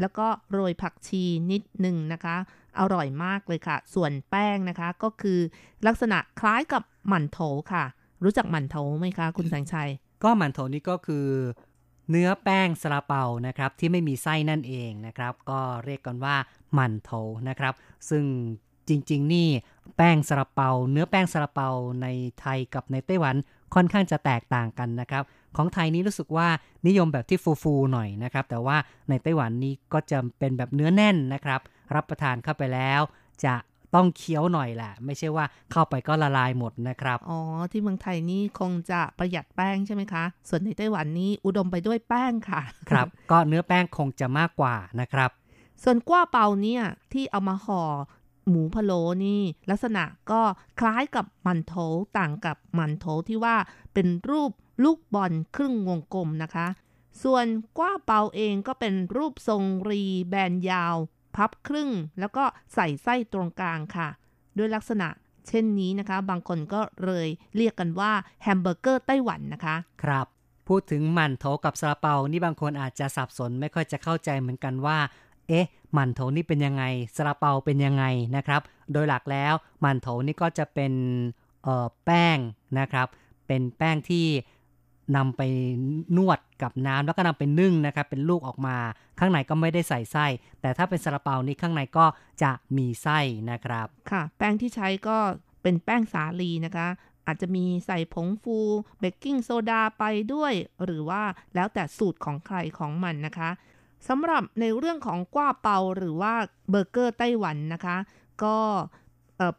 [0.00, 2.36] แล้วก็โรยผักชีนิดหนึ่งนะคะ
[2.78, 5.38] อร่อยมากเลยค่ะ ส่วนแป้งนะคะก็คือ
[5.86, 7.38] ลักษณะคล้ายกับหมั่นโถ
[7.72, 7.84] ค่ะ
[8.24, 9.90] รู้จักหมั่นโถไหมคะ คุณแสงชัย
[10.24, 11.26] ก็หมันโถนี่ก็คือ
[12.10, 16.36] เนื้อแป้งซาลาเปานะครับ ที่ไม่มีไส้นั่นเองนะครับ ก็เรียกกันว่า
[16.74, 17.10] หมันโถ
[17.48, 17.74] นะครับ
[18.10, 18.24] ซึ่ง
[18.88, 19.48] จริง ๆ นี่
[19.96, 21.68] แป้งซาลาเปา เนื้อแป้งซาลาเปา
[22.02, 22.06] ใน
[22.40, 23.36] ไทยกับในไต้หวัน
[23.74, 25.22] ค่อนข้างจะแตกต่างกันนะครับ
[25.56, 26.48] ของไทยนี่รู้สึกว่า
[26.86, 28.76] นิยมแบบที่ฟูๆหน่อยนะครับ แต่ว่า
[29.08, 31.60] ในไต้หวันนี่ก็จะเป็นแบบเนื้อแน่นนะครับ
[31.94, 33.00] รับประทานเข้าไปแล้ว
[33.44, 33.54] จะ
[33.94, 37.38] ต้องเคี้ยวหน่อยแหละ ไม่ใช่ว่าเข้าไปก็ละลายหมดนะครับ อ๋อ
[37.72, 45.30] ที่เมืองไทยนี่คงจะประหยัดแป้งใช่ไหมคะ ส่วนในไต้หวันนี่อุดมไปด้วยแป้งค่ะ ครับ ก็เนื้อแป้งคงจะมากกว่านะครับ
[45.82, 47.82] ส่วนกว้าเปาเนี่ยที่เอามาห่อ
[48.48, 50.40] หมูพะโล้นี่ ลักษณะก็
[50.80, 51.74] คล้ายกับหมันโถ
[52.18, 53.56] ต่างกับหมันโถที่ว่า
[53.94, 54.50] เป็นรูป
[54.84, 56.66] ลูกบอลครึ่งวงกลมนะคะ
[57.22, 57.46] ส่วน
[57.78, 60.96] กว้าเปาเองก็เป็นรูปทรงรีแบนยาว
[61.36, 61.90] พับครึ่ง
[62.20, 64.08] แล้วก็ใส่ไส้ตรงกลางค่ะ
[64.58, 65.08] ด้วยลักษณะ
[65.48, 68.12] เช่นนี้นะคะ บางคนก็เลยเรียกกันว่า
[68.42, 70.26] แฮมเบอร์เกอร์ไต้หวันนะคะ ครับ
[70.68, 74.98] พูดถึงหมั่นโถกับซาลาเปา นี่บางคนอาจจะสับสนไม่ค่อยจะเข้าใจเหมือนกันว่า
[75.48, 76.84] เอ๊ะหมั่นโถนี่เป็นยังไง
[77.16, 78.04] ซาลาเปาเป็นยังไง
[78.36, 78.62] นะครับ
[78.92, 80.92] โดยหลักแล้วหมั่นโถนี่ก็จะเป็น
[82.04, 82.38] แป้ง
[82.78, 83.06] นะครับ
[83.46, 84.26] เป็นแป้งที่
[85.16, 85.42] นำไป
[86.16, 88.76] นวดกับน้ำแล้วก็นำไปนึ่งนะครับเป็นลูกออกมา
[89.18, 90.26] ข้างในก็ไม่ได้ใส่ไส้
[90.60, 92.06] แต่ถ้าเป็นซาลาเปานี่ข้างในก็
[92.42, 93.18] จะมีไส้
[93.50, 95.18] นะครับ ค่ะ แป้งที่ใช้ก็
[95.62, 96.88] เป็นแป้งสาลีนะคะ
[97.26, 98.58] อาจจะมีใส่ผงฟู
[98.98, 100.52] เบกกิ้งโซดาไปด้วย
[100.84, 101.22] หรือว่า
[101.54, 103.50] แล้วแต่สูตรของใครของมันนะคะ
[104.08, 106.34] สำหรับในเรื่องของกว้าเปาหรือว่า
[106.70, 107.96] เบอร์เกอร์ไต้หวันนะคะ
[108.42, 108.56] ก็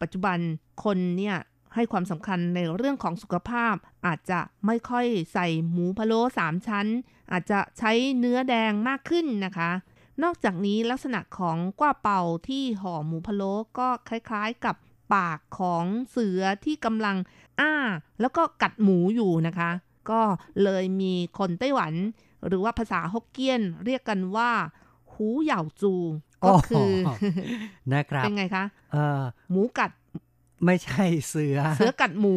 [0.02, 0.38] ปัจจุบัน
[0.84, 1.38] คนเนี่ย
[1.76, 6.88] ให้ความสำคัญในเรื่องของสุขภาพ อาจจะไม่ค่อยใส่หมูพะโล้สามชั้น
[7.32, 9.72] อาจจะใช้เนื้อแดงมากขึ้นนะคะ
[10.24, 14.76] นอกจากนี้ลักษณะของกว้าเป่าที่ห่อหมูพะโล้ก็คล้ายๆกับ
[15.14, 17.18] ปากของเสือที่กำลัง
[17.60, 17.74] อ้า
[18.22, 19.70] แล้วก็กัดหมูอยู่นะคะ
[20.10, 20.22] ก็
[20.64, 21.94] เลยมีคนไต้หวัน
[22.48, 24.52] หรือว่าภาษาฮกเกี้ยนเรียกกันว่า
[25.14, 25.94] หูเหย่าจู
[26.46, 27.24] ก็คือโอ้โห
[27.94, 29.92] นะครับเป็นไงคะเออหมูกัด
[30.66, 32.36] ไม่ใช่เสือ เสือกัดหมู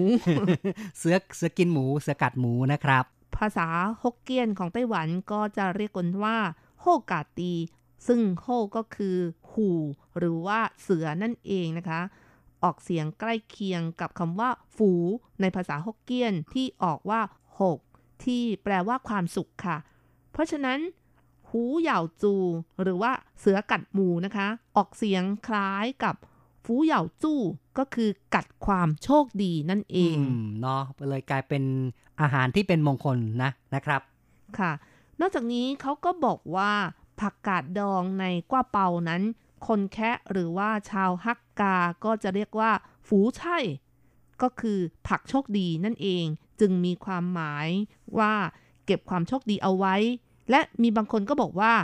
[0.98, 3.04] เสือเสือกินหมู เสือกัดหมูนะครับ
[3.37, 3.66] ภาษา
[4.02, 6.37] ฮกเกี้ยนของไต้หวันก็จะเรียกกันว่า
[6.80, 7.53] โฮกาตี
[8.07, 8.46] ซึ่งโฮ
[8.76, 9.16] ก็คือ
[9.53, 9.70] หู
[10.18, 12.01] หรือว่าเสือนั่นเองนะคะ
[12.62, 14.90] ออกเสียงใกล้เคียงกับคำว่า ฝู
[15.40, 17.20] ในภาษาฮกเกี้ยนที่ออกว่า
[17.61, 17.78] หก
[18.24, 19.76] ที่แปลว่าความสุขค่ะ
[20.32, 20.78] เพราะฉะนั้น
[21.51, 22.34] หูเหย่าจู
[22.82, 26.14] หรือว่าเสือกัดหมูนะคะ ออกเสียงคล้ายกับ
[26.64, 27.40] ฟูเหย่าจู้
[27.79, 31.62] ก็คือกัดความโชคดีนั่นเองอืมเนาะเลยกลายเป็น
[32.20, 34.01] อาหารที่เป็นมงคลนะนะครับ
[34.59, 34.72] ค่ะ
[35.20, 36.72] นอกจากนี้เขาก็บอกว่า
[37.20, 39.22] ผักกาดดองในกว้าเปานั้น
[39.66, 42.70] คนแคะหรือว่าชาวฮักกาก็จะเรียกว่า
[43.09, 43.59] ฝูไช่
[44.43, 46.25] ก็คือผักโชคดีนั่นเอง
[46.61, 47.68] จึงมีความหมาย
[48.18, 48.33] ว่า
[48.87, 49.95] เก็บความโชคดีเอาไว้
[50.51, 51.75] และมีบางคนก็บอกว่า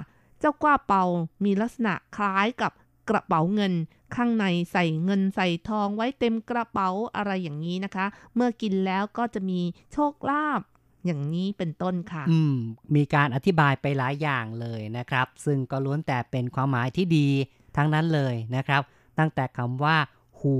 [0.40, 1.04] เจ้ากว้าเปา
[1.44, 2.72] มีลักษณะคล้ายกับ
[3.08, 3.72] กระเป๋าเงิน
[4.16, 9.60] ข้างในใส่เงินใส่ทองไว้เต็มกระเป๋าอะไรอย่างนี้นะคะ เมื่อกินแล้วก็จะมี
[9.92, 10.60] โชคลาภ
[11.06, 12.56] อย่างนี้เป็นต้นค่ะ อืม
[12.96, 17.28] มีการอธิบายไปหลายอย่างเลยนะครับ ซึ่งก็ล้วนแต่เป็นความหมายที่ดี
[17.76, 18.82] ทั้งนั้นเลยนะครับ
[19.18, 19.96] ตั้งแต่คำว่า
[20.40, 20.56] หู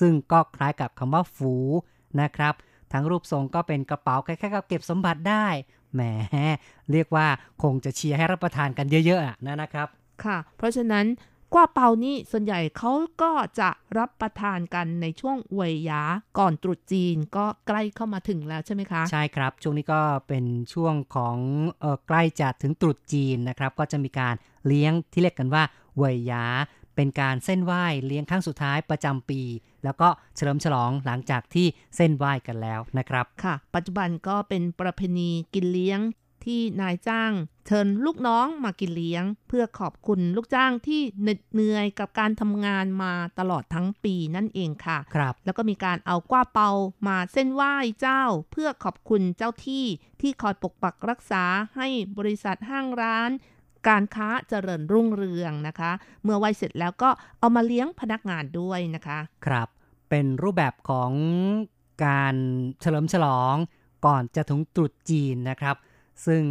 [0.00, 1.54] ซึ่งก็คล้ายกับคำว่าฝู
[2.20, 2.54] นะครับ
[2.92, 5.46] ทั้งรูปทรงก็เป็นกระเป๋าคล้ายๆกับเก็บสมบัติได้
[5.94, 6.00] แหม
[6.92, 7.26] เรียกว่า
[7.62, 9.88] คงจะเชียร์ให้รับประทานกันเยอะๆนะนะครับ
[10.24, 11.04] ค่ะ เพราะฉะนั้น
[11.54, 12.92] กว่าเปานี่ส่วนใหญ่เขา
[13.22, 16.02] ก็จะรับประทานกันในช่วงเวยยา
[16.38, 21.36] ก่อนตรุษจีนก็ใกล้เข้ามาถึงแล้วใช่ไหมคะ ใช่ครับ ช่วงนี้ก็เป็นช่วงของ
[21.80, 24.34] เออใกล้จะถึงตรุษจีนนะครับ ก็จะมีการ
[24.66, 25.62] เลี้ยงที่เรียกกันว่า
[25.96, 26.44] เวยยา
[26.96, 29.40] เป็นการเส้นไหว้เลี้ยงครั้งสุดท้ายประจำปี
[29.84, 36.00] แล้วก็เฉลิมฉลองหลังจากที่เส้นไหว้กันแล้วนะครับ ค่ะ ปัจจุบันก็เป็นประเพณีกินเลี้ยง
[36.44, 37.32] ที่นายจ้าง
[37.66, 46.70] เชิญลูกน้องมากินเลี้ยง เพื่อขอบคุณลูกจ้างที่เหน็ดเหนื่อยกับการทำงานมาตลอดทั้งปีนั่นเองค่ะครับ แล้วก็มีการเอากว้าเปา
[47.08, 48.22] มาเส้นไหว้เจ้า
[48.52, 49.84] เพื่อขอบคุณเจ้าที่
[50.20, 51.44] ที่คอยปกปักรักษา
[51.76, 51.88] ให้
[52.18, 53.30] บริษัทห้างร้าน
[53.88, 55.92] การค้าเจริญรุ่งเรืองนะคะ
[56.22, 59.68] เมื่อไหว้เสร็จแล้วก็เอามาเลี้ยงพนักงานด้วยนะคะ ครับ
[60.10, 61.12] เป็นรูปแบบของ
[62.04, 62.36] การ
[62.80, 63.56] เฉลิมฉลอง
[64.06, 65.76] ก่อนจะถึงตรุษจีนนะครับ
[66.26, 66.42] ซึ่ง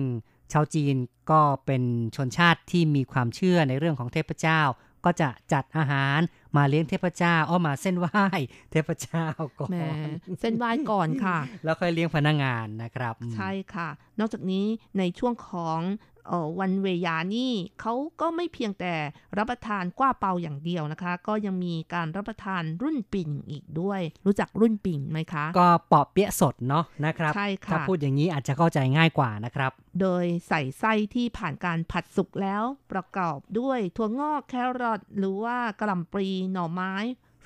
[0.52, 0.96] ชาวจีน
[1.32, 1.84] ก็เป็น
[2.16, 4.62] ชนชาติที่มีความเชื่อในเรื่องของเทพเจ้า
[5.06, 6.20] ก็จะจัดอาหาร
[6.58, 8.26] มาเลี้ยงเทพเจ้าเอามาเส้นไหว้
[8.72, 9.26] เทพเจ้า
[9.60, 10.08] ก่อแหมน
[10.40, 13.90] เส้นไหว้ก่อนค่ะ แล้วค่อยเลี้ยงพนักงานนะครับอืมใช่ค่ะ
[14.20, 14.66] นอกจากนี้
[14.98, 16.13] ในช่วงของเอ่อ
[16.60, 18.94] วันเวยานี่เขาก็ไม่เพียงแต่
[19.38, 29.72] รับประทานกว้าเปาอย่างเดียวนะคะ ก็ยังมีการรับประทานรุ่นปิ่นอีกด้วย รู้จักรุ่นปิ่นไหมคะ ก็ปอบเปี๊ยะสดเนาะนะครับใช่ค่ะถ้าพูดอย่างนี้อาจจะเข้าใจง่ายกว่านะครับ
[30.02, 36.94] โดยใส่ไส้ที่ผ่านการผัดสุกแล้วประกอบด้วยถั่วงอกแครอทหรือว่ากระหล่ำปลีหน่อไม้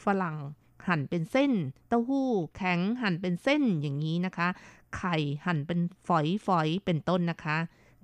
[0.03, 0.37] ฝรั่ง
[0.87, 1.51] หั่นเป็นเส้น
[1.87, 4.47] เต้าหู้แข็งหั่นเป็นเส้นอย่างนี้นะคะ
[4.97, 5.15] ไข่
[5.45, 6.09] หั่นเป็นฝ
[6.57, 7.57] อยๆเป็นต้นนะคะ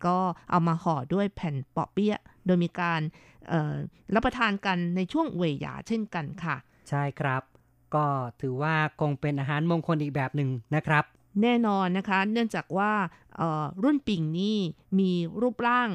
[0.08, 0.18] ก็
[0.49, 3.01] เอามาห่อด้วยแผ่นเปาะเปี๊ยะ โดยมีการ
[3.49, 3.74] เอ่อ
[4.16, 6.56] รับประทานกันในช่วงเวยหยาเช่นกันค่ะ
[6.89, 7.41] ใช่ครับ
[7.95, 8.06] ก็
[8.41, 11.04] ถือว่าคงเป็นอาหารมงคลอีกแบบหนึ่งนะครับ
[11.41, 12.91] แน่นอนนะคะ เนื่องจากว่า
[13.36, 14.58] เอ่อรุ่นปิ่งนี่
[14.99, 15.89] มีรูปร่าง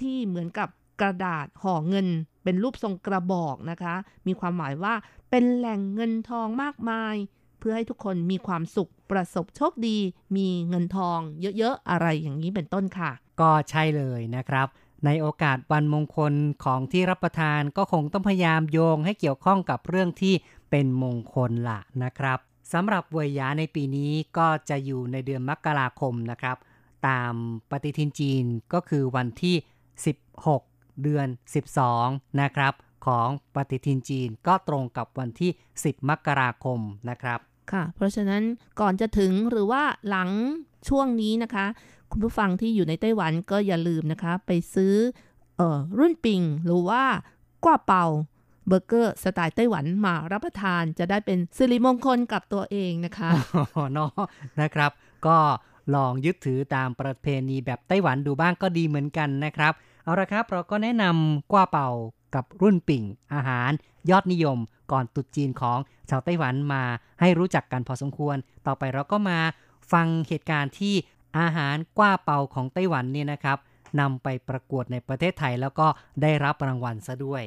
[0.00, 0.68] ที่เหมือนกับ
[1.00, 2.08] กระดาษห่อเงิน
[2.44, 3.94] เป็นรูปทรงกระบอกนะคะ
[4.26, 4.94] มีความหมายว่า
[5.30, 7.14] เป็นแหล่งเงินทองมากมาย
[7.58, 9.98] เพื่อให้ทุกคนมีความสุขประสบโชคดี
[10.36, 11.18] มีเงินทอง
[11.58, 14.66] เยอะๆ อะไรอย่างนี้เป็นต้นค่ะ ก็ใช่เลยนะครับ
[15.04, 16.32] ในโอกาสวันมงคล
[16.64, 20.34] ของที่รับประทานก็คงต้องพยายามโยงให้เกี่ยวข้องกับเรื่องที่
[20.70, 22.38] เป็นมงคลละนะครับ
[22.72, 26.56] สำหรับเวยยาในปีนี้ก็จะอยู่ในเดือนมกราคมนะครับ
[27.08, 27.34] ตาม
[27.70, 29.56] ปฏิทินจีนก็คือวันที่
[30.30, 31.26] 16 เดือน
[31.84, 32.74] 12 นะครับ
[33.06, 36.80] ของปฏิทินจีนก็ตรงกับวันที่ 10 มกราคม
[37.10, 37.40] นะครับ
[37.72, 38.42] ค่ะ เพราะฉะนั้น
[38.80, 40.30] ก่อนจะถึงหรือว่าหลัง
[40.88, 41.66] ช่วงนี้นะคะ
[42.10, 44.94] คุณผู้ฟังที่อยู่ในไต้หวันก็อย่าลืมนะคะ ไปซื้อ
[45.60, 47.02] ออรุ่นปิงหรือว่า
[47.64, 48.06] กว่าเป่า
[48.66, 53.30] เบอร์เกอร์สไตล์ไต้หวันมารับประทานจะได้เป็นสิริมงคลกับตัวเองนะคะ
[53.76, 54.10] อ๋อเนาะ
[54.60, 54.90] นะครับ
[55.26, 55.38] ก็
[55.94, 59.72] ลองยึดถือตามประเพณีแบบไต้หวันดูบ้างก็ดีเหมือนกันนะครับ
[60.04, 61.90] เอาละครับ เราก็แนะนำกว้าเป่า
[62.34, 63.70] กับรุ่นปิ่งอาหาร
[64.10, 64.58] ยอดนิยม
[64.92, 65.78] ก่อนตรุษจีนของ
[66.10, 66.82] ชาวไต้หวันมา
[67.20, 68.36] ให้รู้จักกันพอสมควร
[68.66, 69.38] ต่อไปเราก็มา
[69.92, 70.94] ฟังเหตุการณ์ที่
[71.38, 73.58] อาหารกว้าเป่าของไต้หวันเนี่ยนะครับ
[74.00, 75.86] นำไปประกวดในประเทศไทยแล้วก็
[76.22, 77.44] ได้รับรางวัลซะด้วย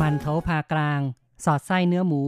[0.00, 1.00] มันโถผ่ากลาง
[1.44, 2.22] สอดไส้เนื้อหมู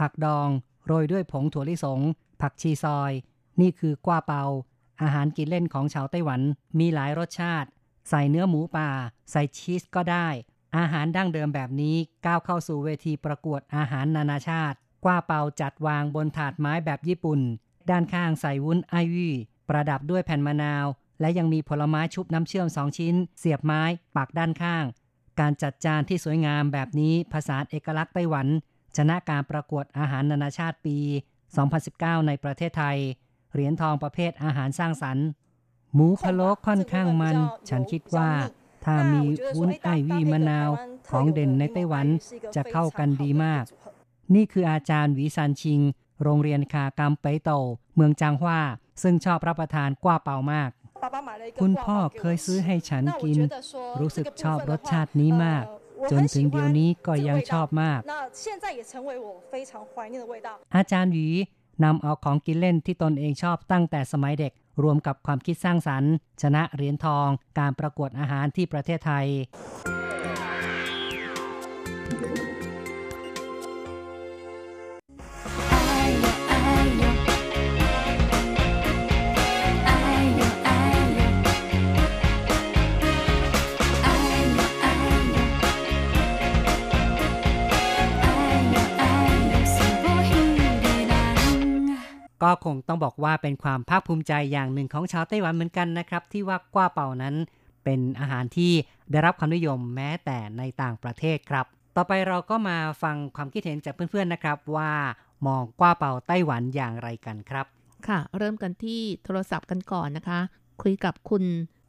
[0.00, 0.48] ผักดอง
[0.86, 2.00] โรยด้วยผงถั่วลิสง
[2.40, 3.12] ผักชีซอย
[3.60, 4.44] นี่คือกว้าเปา
[5.02, 6.40] อาหารกินเล่นของชาวไต้หวัน
[6.78, 7.68] มีหลายรสชาติ
[8.08, 8.90] ใส่เนื้อหมูป่า
[9.30, 10.28] ใส่ชีสก็ได้
[10.76, 11.96] อาหารดั้งเดิมแบบนี้
[12.26, 17.40] ก้าวเข้าสู่เวทีประกวดอาหารนานาชาติ กว้าเปาจัดวางบนถาดไม้แบบญี่ปุ่น
[17.90, 19.34] ด้านข้างใส่วุ้นไอวี่
[19.68, 20.86] ประดับด้วยแผ่นมะนาว
[21.20, 23.82] และยังมีผลไม้ชุบน้ำเชื่อมสองชิ้น เสียบไม้
[24.16, 24.84] ปักด้านข้าง
[25.40, 28.46] การจัดจานที่สวยงามแบบนี้ภาษาเอกลักษณ์ไต้หวัน
[28.96, 30.98] ชนะการประกวดอาหารนานาชาติปี
[31.62, 32.98] 2019 ในประเทศไทย
[33.52, 35.26] เหรียญทองประเภทอาหารสร้างสรรค์
[35.94, 37.36] หมูพะโล้ค่อนข้างมัน
[37.68, 38.30] ฉันคิดว่า
[38.84, 39.22] ถ้ามี
[39.56, 40.70] วุ้นไอวีมะนาว
[41.10, 42.06] ของเด่นในไต้หวัน
[42.54, 43.64] จะเข้ากันดีมาก
[44.34, 45.80] นี่คืออาจารย์หวีซันชิง
[46.22, 47.50] โรงเรียนคากำไปโต
[47.94, 48.60] เมืองจางฮวา
[49.02, 50.70] ซึ่งชอบรับประทานกว้าเปามาก
[51.60, 53.38] คุณพ่อเคยซื้อให้ฉันกิน
[54.00, 55.64] รู้สึกชอบรสชาตินี้มาก
[56.10, 58.00] จนถึงเดี๋ยวนี้ก็ยังชอบมาก
[60.76, 61.28] อาจารย์หวี
[61.84, 64.52] นำเอาของกินเล่นที่ตนเองชอบตั้งแต่สมัยเด็ก
[64.82, 66.12] รวมกับความคิดสร้างสรรค์
[66.42, 67.28] ชนะเหรียญทอง
[67.58, 69.26] การประกวดอาหารที่ประเทศไทย
[92.42, 97.34] ก็คงต้องบอกว่าเป็นความภาคภูมิใจอย่างหนึ่งของชาวไต้หวันเหมือนกันนะครับ ที่ว่ากว้าเป่านั้น
[97.84, 98.72] เป็นอาหารที่
[99.10, 101.66] ได้รับความนิยมแม้แต่ในต่างประเทศครับ
[101.96, 104.92] ต่อไปเราก็มาฟังความคิดเห็นจากเพื่อนๆนะครับ ว่า
[105.46, 107.66] มองกว้าเป่าไต้หวันอย่างไรกันครับ
[108.06, 110.40] ค่ะ เริ่มกันที่โทรศัพท์กันก่อนนะคะ
[110.82, 111.44] คุยกับคุณ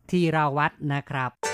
[0.09, 1.52] ทีราวัตรนะครับ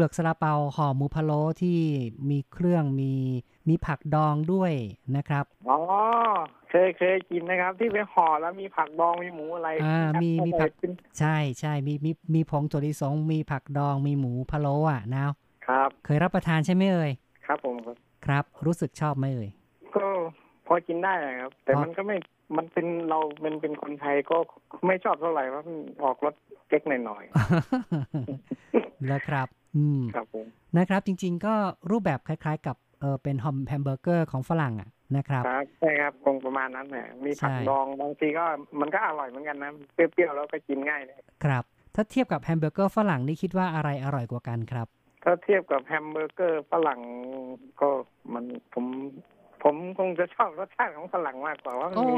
[0.00, 1.78] ลือกซาลาเปาห่อหมูพะโล้ที่
[2.30, 3.12] มีเครื่องมี
[3.68, 4.72] มีผักดองด้วย
[5.16, 5.78] นะครับอ๋อ
[6.70, 15.30] เคยเคยกินนะครับ ที่เป็นห่อแล้วมีผักดองมีหมูอะไรอ่ามีมีผักเป็นใช่ใช่มีมีมีผงถั่วลิสงมีผักดองมีหมูพะโล้อะนาว
[15.66, 17.10] ครับ เคยรับประทานใช่ไหมเอ่ย
[17.46, 17.96] ครับผมครับ
[18.26, 19.48] ครับรู้สึกชอบไหมเอ่ย
[19.96, 20.06] ก็
[20.66, 22.16] พอกินได้นะครับ แต่อ๋อมันก็ไม่
[22.56, 24.36] มันเป็นเราเป็นเป็นคนไทยก็
[24.86, 26.34] ไม่ชอบเท่าไหร่เพราะมันออกรส
[26.68, 27.24] เก๊กหน่อย
[29.08, 30.46] แล้วครับ อืมๆครับผม
[30.78, 31.54] นะครับ จริง ๆ ก็
[31.90, 38.44] รูปแบบคล้าย ๆ กับเออเป็นฮอมแฮมเบอร์เกอร์ของฝรั่งอะนะครับครับใช่ครับคงประมาณนั้นแหละมีผักใช่ดองบางทีก็
[38.80, 41.64] มันก็อร่อยเหมือนกันนะเปรี้ยวๆแล้วก็กินง่ายเลยครับ
[41.94, 44.86] ถ้าเทียบกับแฮมเบอร์เกอร์ฝรั่งนี่คิดว่าอะไรอร่อยกว่ากันครับ
[45.24, 47.00] ถ้าเทียบกับแฮมเบอร์เกอร์ฝรั่ง
[47.80, 47.88] ก็
[48.32, 48.44] มัน
[48.74, 48.86] ผม
[49.62, 52.16] ผมคงจะชอบรสชาติของฝรั่งมากกว่าว่ามันโอ้มี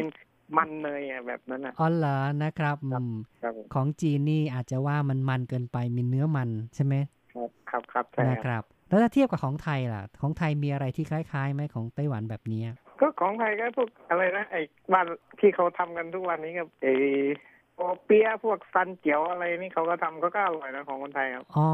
[0.59, 6.95] มันเนยอะแบบนั้นนะอ๋อเหรอนะครับอืมครับผมของจีนนี่อาจจะว่ามันมันเกินไปมีเนื้อมันใช่ไหม
[7.33, 12.69] ครับครับครับใช่นะคครับรับ แล้วถ้าเทียบกับของไทยล่ะ ของไทยมีอะไรที่คล้ายๆไหมของไต้หวันแบบเนี้ย
[13.01, 14.61] ก็ของไทยก็พวกอะไรนะไอ้
[14.93, 15.07] บ้าน
[15.41, 16.95] ที่เขาทำกันทุกวันนี้ก็ไอ้
[17.77, 21.67] โอเปี๊ยะพวกซันเจียวอะไรนี่เขาก็ทำก็ก็อร่อยนะของคนไทยครับอ๋อ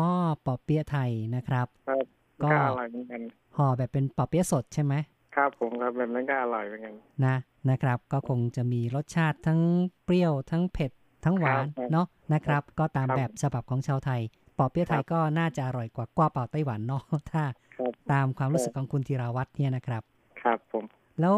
[0.44, 2.06] ปอเปี๊ยะไทยนะครับครับ
[2.42, 3.20] ก็ก็อร่อยเหมือนกัน
[3.56, 4.94] ห่อแบบเป็นปอเปี๊ยะสดใช่ไหม
[5.36, 6.94] ครับผมครับแบบนั้นก็อร่อยเหมือนกัน
[7.24, 7.36] นะ
[7.70, 9.60] นะครับ ก็คงจะมีรสชาติทั้ง
[10.04, 10.90] เปรี้ยวทั้งเผ็ด
[11.24, 14.20] ทั้งหวานครับเนาะนะครับ ก็ตามครับแบบฉบับของชาวไทย
[14.58, 17.02] ปอเปี๊ยะไทยครับก็น่าจะอร่อยกว่ากว่าเป่าไต้หวันเนาะ
[17.32, 17.42] ถ้า
[17.78, 20.02] ครับตามความรู้สึกของคุณธีราวัตรเนี่ยนะครับ
[20.42, 20.84] ครับผม
[21.20, 21.36] แล้ว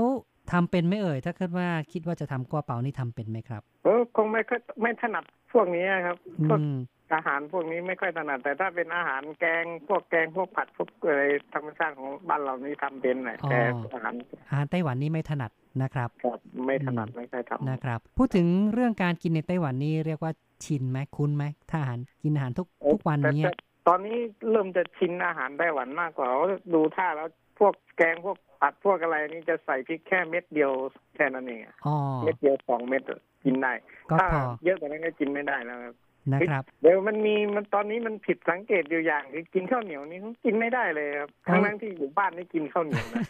[0.52, 6.74] ทำเป็นไหม่เอ่ย ถ้าคิดว่าคิดว่าจะทำกว่าเป่านี่ทำเป็นไหมครับ เออคงไม่ค่อยไม่ถนัดพวกนี้ครับอืพวกม
[7.14, 11.22] อาหารพวกนี้ไม่ค่อยถนัด แต่ถ้าเป็นอาหารแกงพวกแกงพวกผัดพวกอะไร
[11.54, 13.60] ธรรมชาติของบ้านเรานี่ทำเป็นแหละแต่
[13.94, 14.14] อาหาร
[14.48, 15.50] อาหารไต้หวันนี่ไม่ถนัด
[15.82, 20.32] นะครับครับไม่ถนัดไม่ค่อยทำนะครับ พูดถึงเรื่องการกินในไต้หวันนี่เรียกว่า
[20.64, 23.52] ชินไหมคุ้นไหมถ้าอาหารกินอาหารทุกทุกวันแต่เนี้ยแต่
[23.88, 24.16] ตอนนี้
[24.50, 27.28] เริ่มจะชินอาหารไต้หวันมากกว่าเพราะดูท่าแล้ว
[27.59, 30.70] พวกแกงพวกผัดพวกอะไรนี่จะใส่พริกแค่เม็ดเดียว
[31.14, 33.02] แค่นั้นเองอะอ๋อเม็ดเดียวสองเม็ด
[33.44, 33.72] กินได้
[34.11, 35.94] ก็ถ้าพอเยอะกว่านั้นก็กินไม่ได้แล้วครับ
[36.34, 43.22] นะครับเดี๋ยวมันมีมันตอนนี้มันผิดสังเกตอยู่อย่างคือกินข้าวเหนียวนี่กินไม่ได้เลยครับอ๋อทั้งนั้นที่อยู่บ้านนี่กินข้าวเหนียวนะ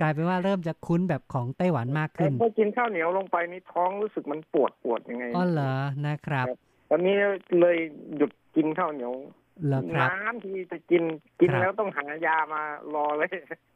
[0.00, 5.74] กลายเป็นว่าเริ่มจะคุ้นแบบของไต้หวันมากขึ้นพอกินข้าวเหนียวลงไปนี่ท้องรู้สึกมันปวดปวดยังไงอ๋อเหรอ
[6.06, 6.46] นะครับ
[6.90, 7.14] ตอนนี้
[7.60, 7.76] เลย
[8.16, 9.47] หยุดกินข้าวเหนียวเหรอครับ
[9.96, 11.02] นานทีจะกิน
[11.40, 12.62] กินครับแล้วต้องหายามา
[12.94, 13.28] รอเลย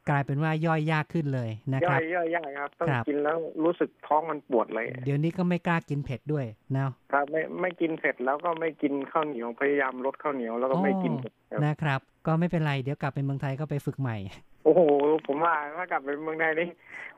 [0.09, 14.17] กลายเป็นว่าย่อยยากขึ้นเลยนะคย่อรับยย่อยยากครับ ต้องครับกินแล้วรู้สึกท้องมันปวดเลย เดี๋ยวนี้ก็ไม่กล้ากินเผ็ดด้วยเนาะครับไม่ไม่กินเสร็จแล้วก็ไม่กินข้าวเหนียวพยายามลดข้าวเหนียวแล้วก็ไม่กินเผ็ดครับนะครับ ก็ไม่เป็นไรเดี๋ยวกลับไปเมืองไทยก็ไปฝึกใหม่
[14.63, 14.81] โอ้โห
[15.27, 16.69] ผมว่าถ้ากลับไปเมืองไทยนี่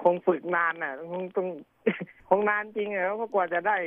[0.04, 1.48] คงฝึกนานน่ะคงต้อง
[2.30, 3.78] คงนานจริงอะเพราะกว่าจะได้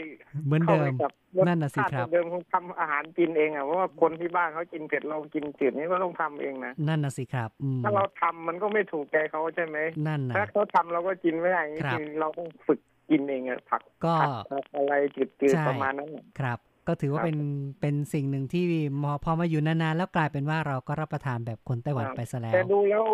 [0.47, 12.81] เหมือนเข้าเดิไปมกับรสนั่นน่ะสิชาติครับเดิมคงทำอาหารกินเองอะเพราะว่าคนที่บ้านเขากินเผ็ดเรากินจืดนี่ก็ต้องทำเองนะนั่นน่ะสิครับอืมถ้าเราทำมันก็ไม่ถูกใจเขาใช่ไหมนั่นนะถ้าเขาทำเราก็กินไม่ได้อย่างนี้ครับจริงเราต้องฝึก
[13.11, 17.39] กินเองอะผักก็ผัดผักอะไรจืดใช่ๆประมาณนั้นน่ะครับก็ถือว่าครับเป็น
[17.81, 18.65] เป็นสิ่งหนึ่งที่
[19.03, 23.05] มอพอมาอยู่นานๆแล้วกลายเป็นว่าเราก็รับประทานแบบคนไต้หวันครับไปซะแล้วแต่ดูแล้ว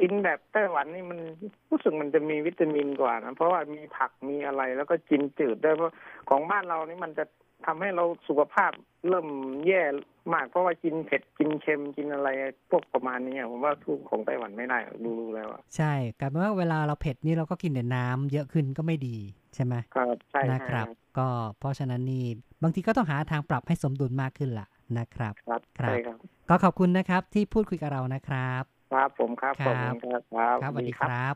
[0.00, 1.18] กินแบบไต้หวันนี่มัน
[1.70, 5.92] รู้สึกมันจะมีวิตามินกว่านะเพราะว่ามีผักมีอะไรแล้วก็กินจืดด้วยเพราะ
[6.28, 7.24] ของบ้านเรานี่มันจะ
[7.66, 8.72] ทำให้เราสุขภาพ
[9.08, 9.28] เริ่ม
[9.66, 9.82] แย่
[10.34, 12.28] มากเพราะว่ากินเผ็ดกินเค็มกินอะไร
[12.70, 19.16] พวกประมาณนี้อะผมว่าทุกของไต้หวันไม่ได้ดูดูแล้วอะใช่กลายเป็นว่าเวลาเราเผ็ดนี่เราก็กินแต่น้ำเยอะขึ้นก็ไม่ดี
[19.54, 20.86] ใช่ไหมครับใช่นะใช่ครับ
[21.18, 21.28] ก็
[21.58, 22.24] เพราะฉะนั้นนี่
[22.62, 24.66] บางทีก็ต้องหาทางปรับให้สมดุลมากขึ้นล่ะ
[24.98, 26.18] นะครับ ครับครับใช่ครับ
[26.48, 31.34] ก็ขอบคุณนะครับที่พูดคุยกับเรานะครับ ครับผมครับคขรัอบบคุณครับครับครับสวัสดีครับ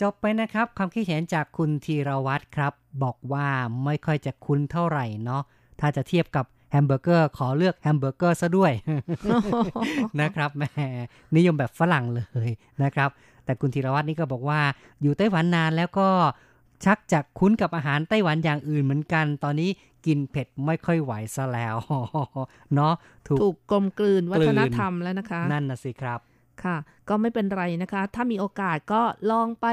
[0.00, 3.46] จบไปนะครับความคิดเห็นจากคุณธีรวัตรครับ บอกว่า
[3.84, 5.42] ไม่ค่อยจะคุ้นเท่าไหร่เนาะ
[5.80, 8.72] ถ้าจะเทียบกับแฮมเบอร์เกอร์ขอเลือกแฮมเบอร์เกอร์ซะด้วย
[10.20, 10.64] นะครับแหม
[11.36, 12.48] นิยมแบบฝรั่งเลย
[12.82, 13.10] นะครับ
[13.46, 14.60] แต่คุณธีรวัตรนี่ก็บอกว่า
[15.02, 16.08] อยู่ไต้หวันนานแล้วก็
[16.84, 19.70] ชักจะคุ้นกับอาหารไต้หวันอย่างอื่นเหมือนกัน ตอนนี้
[20.06, 21.76] กินเผ็ดไม่ค่อยไหวซะแล้ว
[22.74, 22.94] เนาะ
[23.26, 26.20] ถูกถูกกลมกลืนกลืนวัฒนธรรมแล้วนะคะ นั่นนะสิครับ
[26.64, 26.76] ค่ะ
[27.08, 29.66] ก็ไม่เป็นไรนะคะ ถ้ามีโอกาสก็ลองไป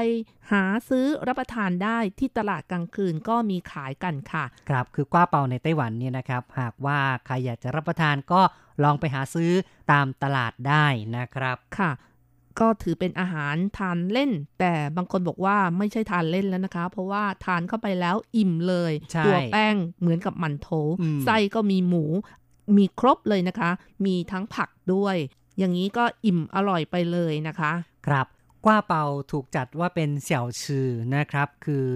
[0.52, 8.40] หาซื้อรับประทานได้ที่ตลาดกลางคืนก็มีขายกันค่ะ ครับคือกว้าเปาในไต้หวันเนี่ยนะครับ หากว่าใครอยากจะรับประทานก็
[8.84, 9.52] ลองไปหาซื้อ
[9.92, 11.90] ตามตลาดได้นะครับค่ะ
[12.60, 14.30] ก็ถือเป็นอาหารทานเล่น
[14.60, 20.68] แต่บางคนบอกว่าไม่ใช่ทานเล่นแล้วนะคะ เพราะว่าทานเข้าไปแล้วอิ่มเลยใช่ตัวแป้งเหมือนกับหมันโถ
[21.00, 22.04] อืมไส้ก็มีหมู
[22.76, 23.70] มีครบเลยนะคะ
[24.04, 25.16] มีทั้งผักด้วย
[25.58, 27.72] อย่างนี้ก็อิ่มอร่อยไปเลยนะคะ
[28.06, 28.26] ครับ
[28.64, 31.86] กว้าเปาถูกจัดว่าเป็นเสี่ยวชื่อนะครับ คือ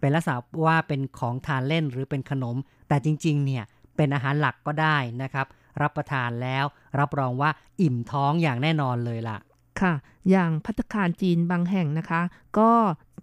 [0.00, 0.36] เป็นลักษณะ
[0.66, 2.56] ว่าเป็นของทานเล่นหรือเป็นขนม
[2.88, 3.64] แต่จริงๆ เนี่ย
[3.96, 5.46] เป็นอาหารหลักก็ได้นะครับ
[5.82, 6.64] รับประทานแล้ว
[6.98, 7.50] รับรองว่า
[7.82, 9.38] อิ่มท้องอย่างแน่นอนเลยล่ะ
[9.80, 9.92] ค่ะ
[10.30, 12.22] อย่างพัตคารจีนบางแห่งนะคะ
[12.58, 12.70] ก็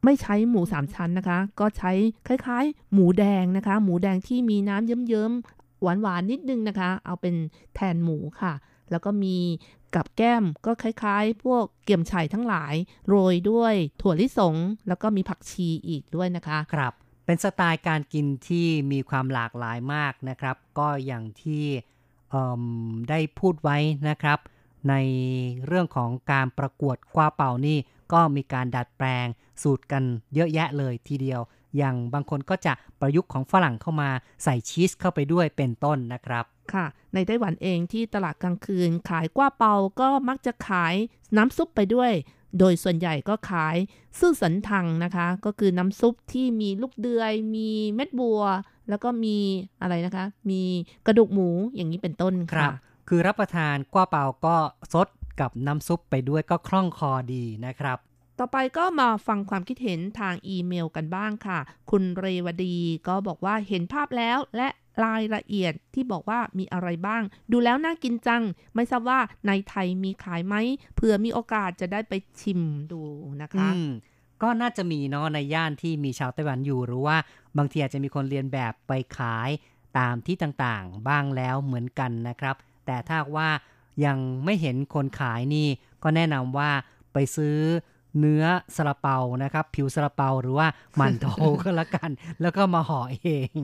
[0.04, 1.92] ไม่ใช้หมูสามชั้นนะคะ ก็ใช้
[2.28, 7.36] คล้ายๆ หมูแดงนะคะ หมูแดงที่มีน้ำเยิ้มๆ หวานๆนิดนึงนะคะ เอาเป็น
[7.76, 8.54] แทนหมูค่ะ
[8.92, 9.38] แล้วก็มี
[9.96, 12.74] กับแก้มก็คล้ายๆ พวกเกี่ยมไฉทั้งหลาย
[13.08, 14.56] โรยด้วยถั่วลิสง
[14.88, 16.94] แล้วก็มีผักชีอีกด้วยนะคะ ครับ
[17.26, 21.66] เป็นสไตล์การกินที่มีความหลากหลายมากนะครับ ก็อย่างที่
[23.10, 23.78] ได้พูดไว้
[24.10, 24.40] นะครับ
[24.90, 24.94] ใน
[25.66, 27.78] เรื่องของการประกวดกว้าเป่านี่
[28.14, 29.28] ก็มีการดัดแปลง
[29.62, 30.04] สูตรกัน
[30.36, 31.42] เยอะแยะเลยทีเดียว
[31.78, 34.10] อย่างบางคนก็จะประยุกต์ของฝรั่งเข้ามา
[34.44, 40.96] ใส่ชีสเข้าไปด้วยเป็นต้นนะครับ ค่ะ ในไต้หวันเองที่ตลาดกลางคืน ขายกว้าเปาก็มักจะขาย
[41.38, 42.12] น้ำซุปไปด้วย
[42.60, 43.76] โดยส่วนใหญ่ก็ขาย
[44.20, 48.42] ซื่อสันทังนะคะ ก็คือน้ำซุปที่มีลูกเดือย มีเม็ดบัว
[48.90, 49.38] แล้วก็มี
[49.82, 50.62] อะไรนะคะ มี
[51.06, 52.74] กระดูกหมูอย่างนี้เป็นต้นครัค่ะบ
[53.08, 54.56] คือรับประทานกว้าเปาก็
[54.94, 55.08] ซด
[55.42, 57.98] กับน้ำซุปไปด้วยก็คล่องคอดีนะครับ
[58.40, 61.60] ต่อไปก็มาฟังความคิดเห็นทางอีเมลกันบ้างค่ะ
[61.92, 62.78] คุณเรวดี
[63.08, 64.68] ก็บอกว่าเห็นภาพแล้วและ
[65.06, 68.44] รายละเอียดที่บอกว่ามีอะไรบ้าง ดูแล้วน่ากินจัง
[68.76, 70.56] ไม่ทราบว่าในไทยมีขายไหม
[70.96, 73.02] เผื่อมีโอกาสจะได้ไปชิมดู
[73.42, 73.90] นะคะอืม
[74.42, 77.18] ก็น่าจะมีเนาะในย่านที่มีชาวไต้หวันอยู่หรือว่า
[77.58, 79.50] บางทีอาจจะมีคนเรียนแบบไปขาย
[79.98, 82.56] ตามที่ต่างๆ บ้างแล้วเหมือนกันนะครับ
[82.92, 83.50] แต่ถ้าหากว่า
[84.06, 85.68] ยังไม่เห็นคนขายนี่
[86.04, 86.70] ก็แนะนำว่า
[87.14, 87.58] ไปซื้อ
[88.20, 88.44] เนื้อ
[88.76, 90.68] สลาเปานะครับ ผิวสลาเปาหรือว่า
[91.00, 91.28] มันโถ
[91.62, 92.10] ก็แล้วกัน
[92.42, 93.60] แล้วก็มาห่อเอง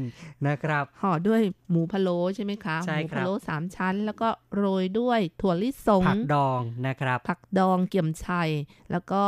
[0.47, 8.49] นะครับห่อด้วยหมูพะโล้ใช่ไหมคะใช่หมูครับพะโล้สามชั้น แล้วก็โรยด้วยถั่วลิสงผักดองนะครับ ผักดองเกี่ยมชัย
[8.91, 9.23] แล้วก็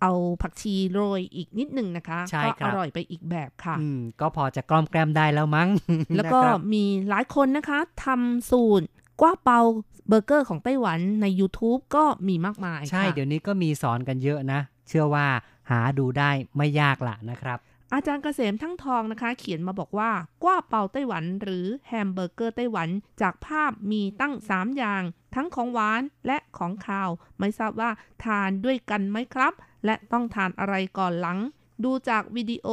[0.00, 5.68] เอ่อเอาผักชีโรยอีกนิดหนึ่งนะคะใช่ก็ครัอบร่อยไปอีกแบบค่ะอืมก็พอจะกล้อมแกล้มได้แล้วมั้ง
[6.16, 8.84] แล้วก็นะครับมีหลายคนนะคะทำสูตร
[9.20, 9.60] กว้าเปา
[10.08, 15.26] เบอร์เกอร์ของไต้หวันใน YouTube ก็มีมากมาย ใช่ค่ะเดี๋ยวนี้ก็มีสอนกันเยอะนะ เชื่อว่า
[15.70, 17.58] หาดูได้ไม่ยากละนะครับ
[17.94, 20.10] อาจารย์เกษมทั้งทองนะคะ เขียนมาบอกว่า
[20.42, 22.88] กว้าเปาไต้หวัน หรือแฮมเบอร์เกอร์ไต้หวัน
[23.20, 25.02] จากภาพมีตั้ง 3 อย่าง
[25.34, 27.90] ทั้งของหวานและของคาว ไม่ทราบว่า
[28.24, 29.52] ทานด้วยกันไหมครับ
[29.86, 31.38] และต้องทานอะไรก่อนหลัง
[31.84, 32.68] ดูจากวิดีโอ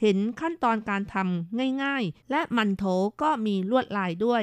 [0.00, 2.84] เห็นขั้นตอนการทำง่ายๆ และมันโถ
[3.22, 4.42] ก็มีลวดลายด้วย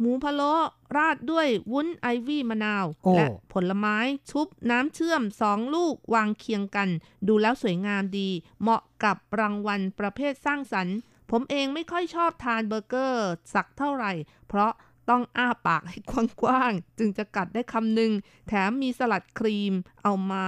[0.00, 0.52] หมูพะโล้
[0.96, 3.96] ราดด้วยวุ้นไอวี่มะนาวโอ้และผลไม้
[4.30, 6.88] ชุบน้ำเชื่อมสองลูกวางเคียงกัน
[7.28, 8.28] ดูแล้วสวยงามดี
[8.60, 10.96] เหมาะกับรางวัลประเภทสร้างสรรค์
[11.30, 14.12] ผมเองไม่ค่อยชอบทานเบอร์เกอร์สักเท่าไหร่
[14.48, 14.72] เพราะ
[15.10, 15.98] ต้องอ้าปากให้
[16.42, 18.12] กว้างๆ จึงจะกัดได้คำหนึ่ง
[18.48, 20.44] แถมมีสลัดครีมเอามา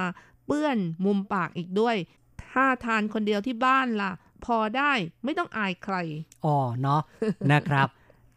[0.48, 1.96] เปื้อนมุมปากอีกด้วย
[2.50, 4.12] ถ้าทานคนเดียวที่บ้านล่ะ
[4.44, 4.92] พอได้
[5.24, 5.96] ไม่ต้องอายใคร
[6.44, 7.00] อ๋อเนาะ
[7.52, 7.88] นะครับ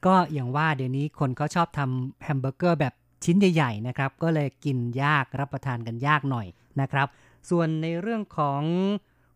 [0.05, 2.93] ก็อย่างว่าเดี๋ยวนี้คนเขาชอบทำแฮมเบอร์เกอร์แบบ
[3.24, 6.47] ชิ้นใหญ่ๆนะครับ ก็เลยกินยากรับประทานกันยากหน่อย
[6.82, 7.07] นะครับ
[7.49, 8.62] ส่วนในเรื่องของ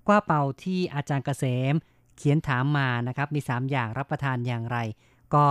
[0.07, 1.73] กว้าเป่าที่อาจารย์เกษม
[2.17, 4.77] เขียนถามมานะครับ มี 3 อย่างรับประทานอย่างไร
[5.33, 5.45] ก็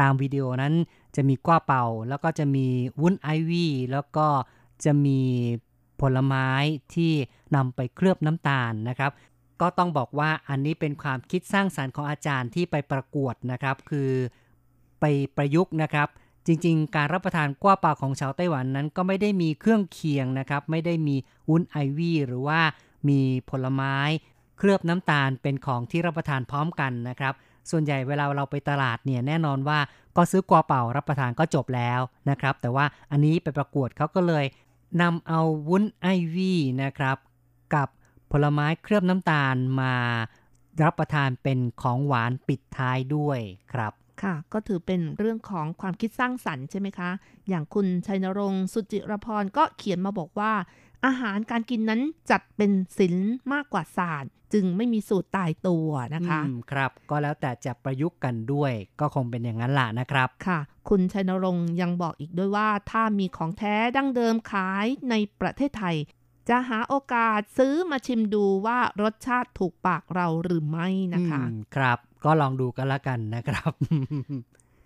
[0.00, 0.74] ตามวิดีโอนั้น
[1.16, 2.66] จะมีกว้าเป่า แล้วก็จะมี
[3.00, 4.26] วุ้นไอวี่แล้วก็
[4.84, 5.20] จะมี
[6.00, 6.48] ผลไม้
[6.94, 7.12] ที่
[7.56, 9.12] นำไปเคลือบน้ำตาลนะครับ
[9.60, 14.10] ก็ต้องบอกว่าอันนี้เป็นความคิดสร้างสารรค์ของอาจารย์ที่ไปประกวดนะครับ คือ
[15.00, 15.04] ไป
[15.36, 16.08] ประยุกต์นะครับ
[16.46, 21.16] จริงๆ การรับประทานกว้าเปล่าของชาวไต้หวันนั้น ก็ไม่ได้มีเครื่องเคียงนะครับ ไม่ได้มี
[21.48, 22.60] วุ้นไอวี่หรือว่า
[23.08, 23.20] มี
[23.50, 23.96] ผลไม้
[24.58, 27.34] เคลือบน้ำตาลเป็นของที่รับประทานพร้อมกันนะครับ
[27.70, 29.78] ส่วนใหญ่เวลาเราไปตลาดเนี่ยแน่นอนว่า
[30.16, 34.44] ก็ซื้อกวาเป่ารับประทานก็จบแล้วนะครับ แต่ว่าอันนี้ไปประกวดเขาก็เลย
[35.00, 37.16] นำเอาวุ้นไอวี่นะครับ
[37.74, 37.88] กับ
[38.30, 39.94] ผลไม้เคลือบน้ำตาลมา
[40.82, 43.38] รับประทานเป็นของหวานปิดท้ายด้วย
[43.72, 47.10] ครับค่ะ ก็ถือเป็นเรื่องของความคิดสร้างสรรค์ใช่ไหมคะ
[47.48, 50.52] อย่างคุณชัยนรงค์สุจิรพรก็เขียนมาบอกว่า
[51.06, 65.96] อาหารการกินนั้นจัดเป็นศิลป์มากกว่าศาสตร์ จึงไม่มีสูตรตายตัวนะคะอืมครับก็แล้วแต่จะประยุกต์กันด้วย ก็คงเป็นอย่างนั้นล่ะนะครับค่ะ คุณชัยนรงค์ยังบอกอีกด้วยว่า ถ้ามีของแท้ดั้งเดิมขายในประเทศไทย
[66.48, 73.72] จะหาโอกาสซื้อมาชิมดูว่ารสชาติถูกปากเราหรือไม่นะคะอืมครับ ก็ลองดูกันละกันนะครับ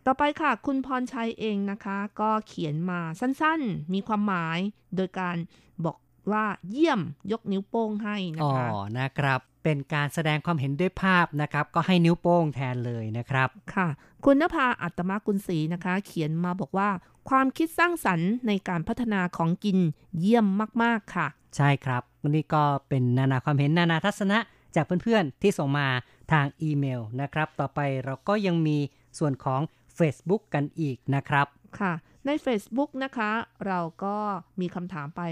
[0.06, 4.58] ต่อไปค่ะ คุณพรชัยเองนะคะ ก็เขียนมาสั้นๆ มีความหมาย
[4.96, 5.36] โดยการ
[5.84, 5.96] บอก
[6.32, 7.00] ว่าเยี่ยม
[7.32, 8.68] ยกนิ้วโป้งให้นะอ๋อคะ
[8.98, 13.88] นะครับ เป็นการแสดงความเห็นด้วยภาพนะครับ ก็ให้นิ้วโป้งแทนเลยนะครับ ค่ะ
[14.24, 16.90] คุณนภาอัตมากุลศรีนะคะ เขียนมาบอกว่า
[17.28, 19.78] ความคิดสร้างสรรค์ในการพัฒนาของกิน
[20.18, 20.46] เยี่ยม
[20.82, 24.38] มาก ๆค่ะ ใช่ครับวันนี้ก็เป็นนานาความเห็นนานาทัศนะ
[24.74, 25.88] จากเพื่อนๆที่ส่งมา
[26.32, 28.78] ทางอีเมลนะครับ ต่อไปเราก็ยังมี
[29.18, 29.60] ส่วนของ
[29.98, 31.46] Facebook กันอีกนะครับ
[31.80, 31.92] ค่ะ
[32.26, 33.30] ใน Facebook นะคะ
[33.66, 34.16] เราก็
[34.60, 35.22] มีคำถามไป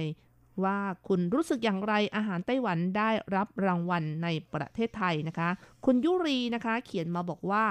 [0.65, 0.79] ว่า
[1.09, 5.49] คุณรู้สึกอย่างไรอาหารไต้หวันได้รับรางวัลในประเทศไทยนะคะ
[5.85, 7.65] คุณยุรีนะคะเขียนมาบอกว่า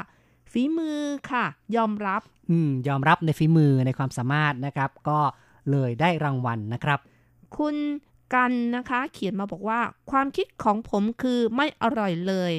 [0.51, 0.99] ฝีมือ
[1.31, 2.21] ค่ะ ยอมรับ
[2.51, 5.19] อืม ยอมรับในฝีมือในความสามารถนะครับ ก็
[5.71, 6.99] เลยได้รางวัลนะครับ
[7.57, 7.75] คุณ
[8.33, 9.79] กันนะคะ เขียนมาบอกว่า
[10.11, 12.53] ความคิดของผมคือไม่อร่อยเลย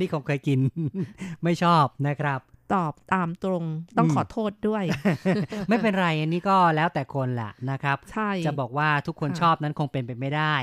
[0.00, 0.60] นี่ผมเคยกิน
[1.42, 2.40] ไม่ชอบนะครับ
[2.74, 3.64] ตอบตามตรง
[3.98, 4.84] ต้องอืมขอโทษด้วย
[5.68, 10.54] ไม่เป็นไรอันนี้ก็แล้วแต่คนแหละนะครับใช่จะบอกว่าทุกคนค่ะชอบนั้นคงเป็นไปไม่ได้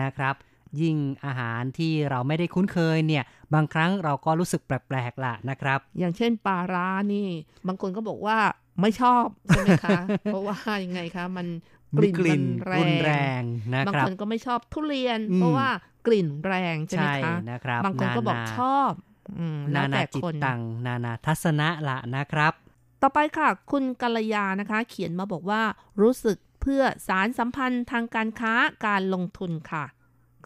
[0.00, 0.34] นะครับ
[0.80, 7.28] ยิ่งอาหารที่เราไม่ได้คุ้นเคยเนี่ย บางครั้งเราก็รู้สึกแปลกๆล่ะนะครับ อย่างเช่นปลาร้านี่
[7.68, 8.38] บางคนก็บอกว่า
[8.80, 11.46] ไม่ชอบใช่ไหมคะ เพราะว่ายังไงคะ มัน
[11.98, 12.42] กมีลิ่นกลิ่น
[12.72, 13.42] มันรุนแรแรงง
[13.74, 15.68] นะบางครับคนก็ไม่ชอบทุเรียนอืมเพราะว่า
[16.06, 19.15] กลิ่นแรงใช่ไหมใช่คะนะครับบางคนก็บอกนานาชอบอืมแล้
[19.74, 22.52] นาวนาแต่จิตคนตัง นานาทัศนะละนะครับ
[23.02, 25.62] ต่อไปค่ะ คุณกัลยานะคะ เขียนมาบอกว่า
[26.02, 28.54] รู้สึกเพื่อสารสัมพันธ์ทางการค้า
[28.86, 29.84] การลงทุนค่ะ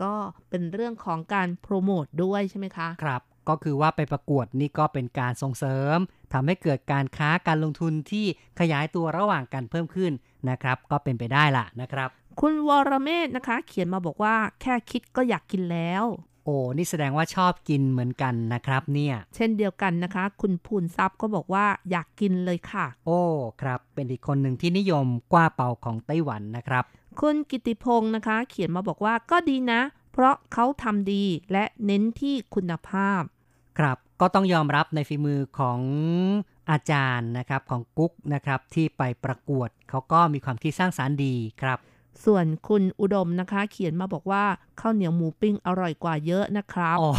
[0.02, 0.14] ก็
[0.50, 5.98] เป็นเรื่องของการโปรโมทด้วยใช่ไหมคะ ครับ ก็คือว่าไปประกวดนี่ก็เป็นการส่งเสริม
[6.32, 8.26] ทำให้เกิดการค้าการลงทุนที่
[8.60, 10.12] ขยายตัวระหว่างกันเพิ่มขึ้น
[10.50, 12.08] นะครับ ก็เป็นไปได้ล่ะนะครับ
[12.40, 23.20] คุณวรเมธนะคะ เขียนมาบอกว่าแค่คิดก็อยากกินแล้วโอ้นี่แสดงว่าชอบกินเหมือนกันนะครับเนี่ย เช่นเดียวกันนะคะ คุณพูนทรัพย์ก็บอกว่าอยากกินเลยค่ะ โอ้
[23.62, 26.84] ครับ เป็นอีกคนหนึ่งที่นิยมกว้าเป่าของไต้หวันนะครับ
[27.20, 29.80] คุณกิติพงศ์นะคะ เขียนมาบอกว่าก็ดีนะ
[30.12, 33.22] เพราะเขาทำดีและเน้นที่คุณภาพ
[33.78, 35.80] ครับก็ต้องยอมรับในฝีมือของ
[36.70, 41.78] อาจารย์นะครับของกุ๊กนะครับที่ไปประกวดเขาก็มีความคิดสร้างสารรค์ดีครับ
[42.26, 44.44] ส่วนคุณอุดมนะคะ เขียนมาบอกว่า
[44.80, 47.12] ข้าวเหนียวหมูปิ้งอร่อยกว่าเยอะนะครับอ๋อ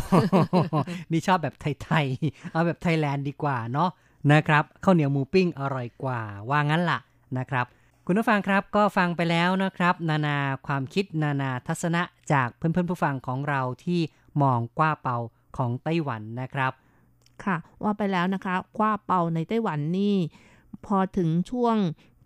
[1.12, 3.90] นี่ชอบแบบไทยๆ เอาแบบไทยแลนด์ดีกว่าเนาะ
[4.34, 7.00] นะครับข้าวเหนียวหมูปิ้งอร่อยกว่า ว่างั้นล่ะ
[7.38, 7.66] นะครับ
[8.06, 10.38] คุณผู้ฟังครับก็ฟังไปแล้วนะครับ นานา
[10.68, 14.02] ความคิดนานาทัศนะจากเพื่อนๆผู้ฟังของเราที่
[14.42, 15.18] มองกว้าเปา
[15.58, 16.72] ของไต้หวันนะครับ
[17.44, 20.16] ค่ะ ว่าไปแล้วนะคะกว้าเปาในไต้หวันนี่
[20.86, 21.76] พอถึงช่วง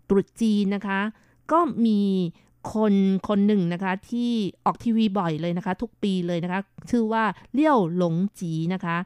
[0.08, 1.00] ตรุษจีนนะคะ
[1.52, 2.00] ก็มี
[2.72, 2.94] คน
[3.28, 4.30] คนหนึ่งนะคะที่
[4.64, 6.60] ออกทีวีบ่อยเลยนะคะ ทุกปีเลยนะคะ
[6.90, 8.96] ชื่อว่าเลี่ยวหลงจีนะคะ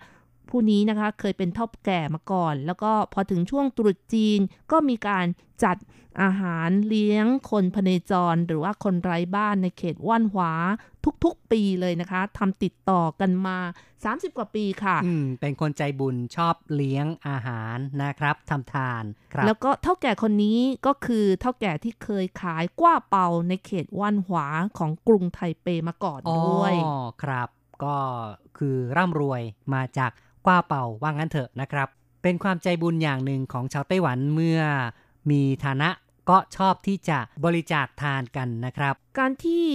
[0.50, 4.40] ผู้นี้นะคะเคยเป็นเท่าแก่มาก่อน แล้วก็พอถึงช่วงตรุษจีน
[4.72, 5.26] ก็มีการ
[5.64, 5.76] จัด
[6.22, 10.52] อาหารเลี้ยงคนพเนจร หรือว่าคนไร้บ้านในเขตว่านหวา
[11.24, 13.58] ทุกๆปีเลยนะคะทำติดต่อกันมา
[13.98, 24.48] 30 กว่าปีค่ะอืมเป็นคนใจบุญชอบเลี้ยงอาหารนะครับทำทานครับ แล้วก็เท่าแก่คนนี้ก็คือเท่าแก่ที่เคยขายกว้าเปาในเขตว่านหวา
[24.78, 27.48] ของกรุงไทเปมาก่อนด้วยอ๋อครับ
[27.84, 27.96] ก็
[28.58, 29.42] คือร่ำรวย
[29.74, 30.10] มาจาก
[30.46, 31.88] กว้าเป่าว่างั้นเถอะนะครับ
[32.22, 34.60] เป็นความใจบุญอย่างหนึ่งของชาวไต้หวันเมื่อ
[35.30, 35.90] มีฐานะ
[36.30, 39.66] ก็ชอบที่จะบริจาคทานกันนะครับ การที่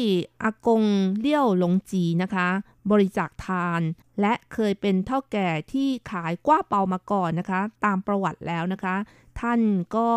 [0.43, 0.83] อากง
[1.19, 2.47] เลี่ยวหลงจีนะคะ
[2.91, 3.81] บริจาคทาน
[4.21, 8.95] และเคยเป็นเท่าแก่ที่ขายกว้าเปามาก่อนนะคะ ตามประวัติแล้วนะคะ
[9.39, 9.59] ท่าน
[9.95, 10.09] ก็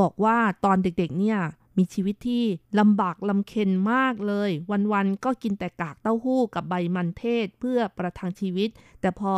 [0.00, 1.38] บอกว่าตอนเด็กๆเนี่ย
[1.76, 2.44] มีชีวิตที่
[2.78, 4.50] ลำบากลำเค็ญมากเลย
[4.92, 8.68] วันๆก็กินแต่กากเต้าหู้กับใบมันเทศเพื่อประทังชีวิต
[9.00, 9.32] แต่พอ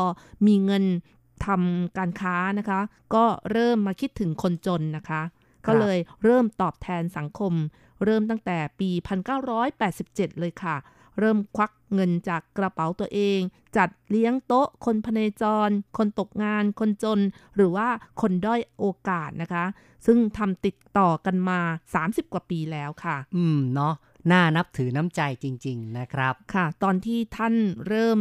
[0.46, 0.84] มีเงิน
[1.46, 2.80] ทำการค้านะคะ
[3.14, 5.22] ก็เริ่มมาคิดถึงคนจนนะคะ
[5.66, 7.52] ก็เลยเริ่มตอบแทนสังคม
[8.04, 8.90] เริ่มตั้งแต่ปี
[9.64, 10.76] 1987 เลยค่ะ
[11.18, 13.40] เริ่มควักเงินจากกระเป๋าตัวเอง
[13.76, 17.20] จัดเลี้ยงโต๊ะ คนพเนจร คนตกงาน คนจน
[17.56, 17.88] หรือว่า
[18.20, 19.64] คนด้อยโอกาสนะคะ
[20.06, 21.60] ซึ่งทำติดต่อกันมา
[21.96, 23.94] 30 กว่าปีแล้วค่ะ อืมเนาะ
[24.32, 27.54] น่านับถือน้ำใจจริง ๆ นะครับ ค่ะ ตอนที่ท่าน
[27.88, 28.18] เริ่ม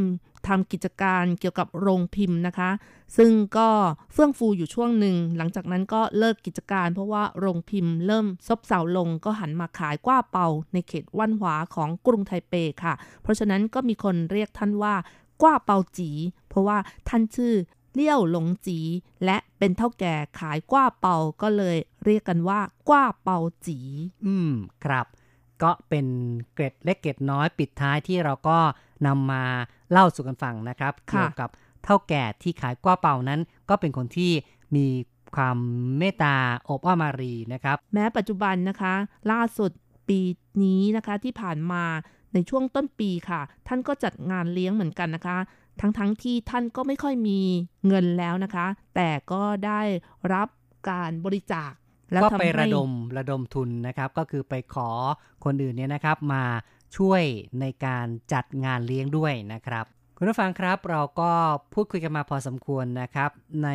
[0.48, 2.70] ทำกิจการเกี่ยวกับโรงพิมพ์นะคะ
[3.18, 3.70] ซึ่งก็
[4.14, 14.96] เฟื่องฟูอยู่ช่วงหนึ่ง หลังจากนั้นก็เลิกกิจการ เพราะว่าโรงพิมพ์เริ่มซบเซาลงก็หันมาขายกว้าเปาในเขตวันหวาของกรุงไทเปค่ะ เพราะฉะนั้นก็มีคนเรียกท่านว่า
[15.41, 16.10] กว้าเปาจี
[16.50, 16.78] เพราะว่า
[17.10, 17.54] ท่านชื่อ
[17.94, 18.80] เลี้ยวหลงจี
[19.26, 23.80] และเป็นเท่าแก่ขายกว้าเปาก็เลยเรียกกันว่ากว้าเปาจี
[24.26, 24.52] อืม
[24.84, 25.06] ครับ
[25.64, 26.05] ก็เป็น
[26.53, 28.57] เกร็ดเล็กเกร็ดน้อยปิดท้ายที่เราก็
[29.07, 29.43] นำมา
[29.91, 31.49] เล่าสู่กันฟังนะครับค่ะเกี่ยวกับ
[31.84, 33.39] เท่าแก่ที่ขายกว้าเป่านั้น
[33.70, 34.32] ก็เป็นคนที่
[34.76, 34.86] มี
[35.36, 35.57] ความ
[35.97, 36.36] เมตตา
[36.70, 38.93] อบอ้อมอารีนะครับ แม้ปัจจุบันนะคะ
[39.32, 39.72] ล่าสุด
[40.09, 40.20] ปี
[40.64, 41.84] นี้นะคะที่ผ่านมา
[42.34, 45.38] ในช่วงต้นปีค่ะ ท่านก็จัดงานเลี้ยงเหมือนกันนะคะ
[45.82, 47.39] ทั้งๆทที่ท่านก็ไม่ค่อยมี
[47.88, 49.82] เงินแล้วนะคะ แต่ก็ได้
[50.34, 50.47] รับ
[50.89, 51.83] การบริจาคแล้ว
[52.24, 54.89] ก็ทำไปให้ระดมระดมทุนนะครับ ก็คือไปขอ
[55.45, 56.43] คนอื่นเนี่ยนะครับ มา
[56.97, 57.24] ช่วย
[57.59, 59.86] ในการจัดงานเลี้ยงด้วยนะครับ
[60.18, 61.32] คุณผู้ฟังครับเราก็
[61.74, 63.30] พูดคุยกันมาพอสมควรนะครับ
[63.64, 63.70] ใน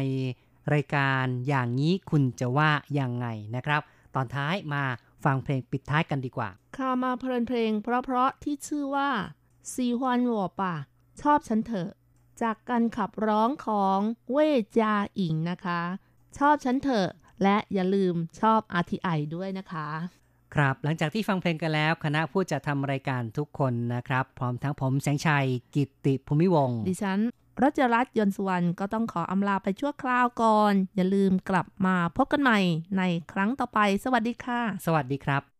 [0.74, 3.26] รายการอย่างนี้คุณจะว่ายังไง
[3.56, 3.80] นะครับ
[4.14, 4.84] ตอนท้ายมา
[5.24, 9.10] ฟังเพลงปิดท้ายกันดีกว่าค่ะมาเพลินเพลงเพราะๆที่ชื่อว่า
[9.72, 10.74] ซีฮวนหัวป่า
[11.22, 11.90] ชอบฉันเถอะ
[12.42, 13.98] จากการขับร้องของ
[14.30, 15.80] เว่ยจาอิงนะคะ
[16.38, 17.08] ชอบฉันเถอะ
[17.42, 19.88] และอย่าลืมชอบ RTI ด้วยนะคะ
[20.54, 27.20] ครับ หลังจากที่ฟังเพลงกันแล้ว คณะผู้จัดทำรายการทุกคนนะครับ พร้อมทั้งผมแสงชัย กิตติภูมิวงศ์ดิฉัน
[27.62, 32.58] รัชรัตน์ยนต์สุวรรณก็ต้องขออำลาไปชั่วคราวก่อน อย่าลืมกลับมาพบกันใหม่
[32.98, 35.57] ในครั้งต่อไป สวัสดีค่ะ สวัสดีครับ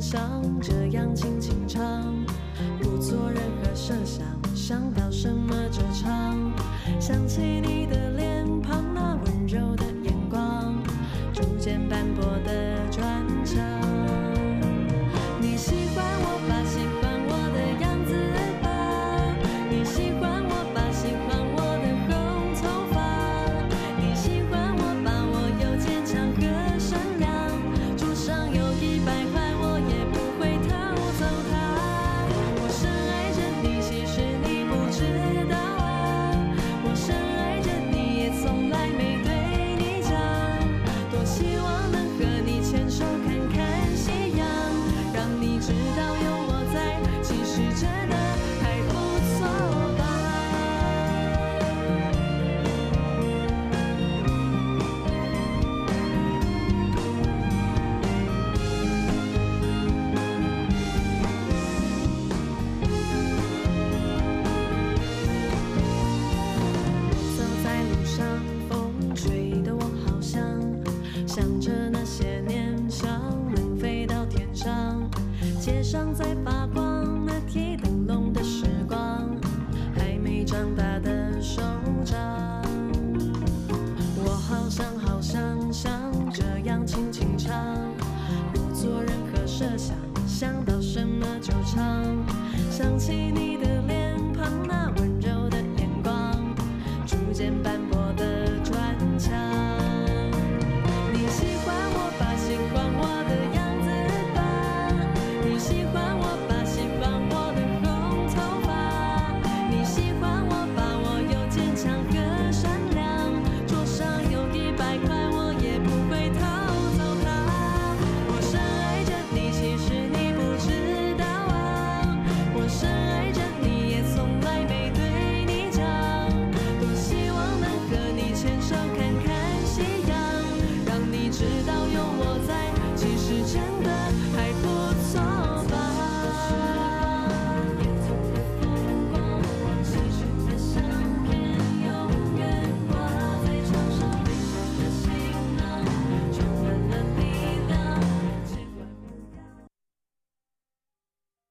[0.00, 0.79] 想着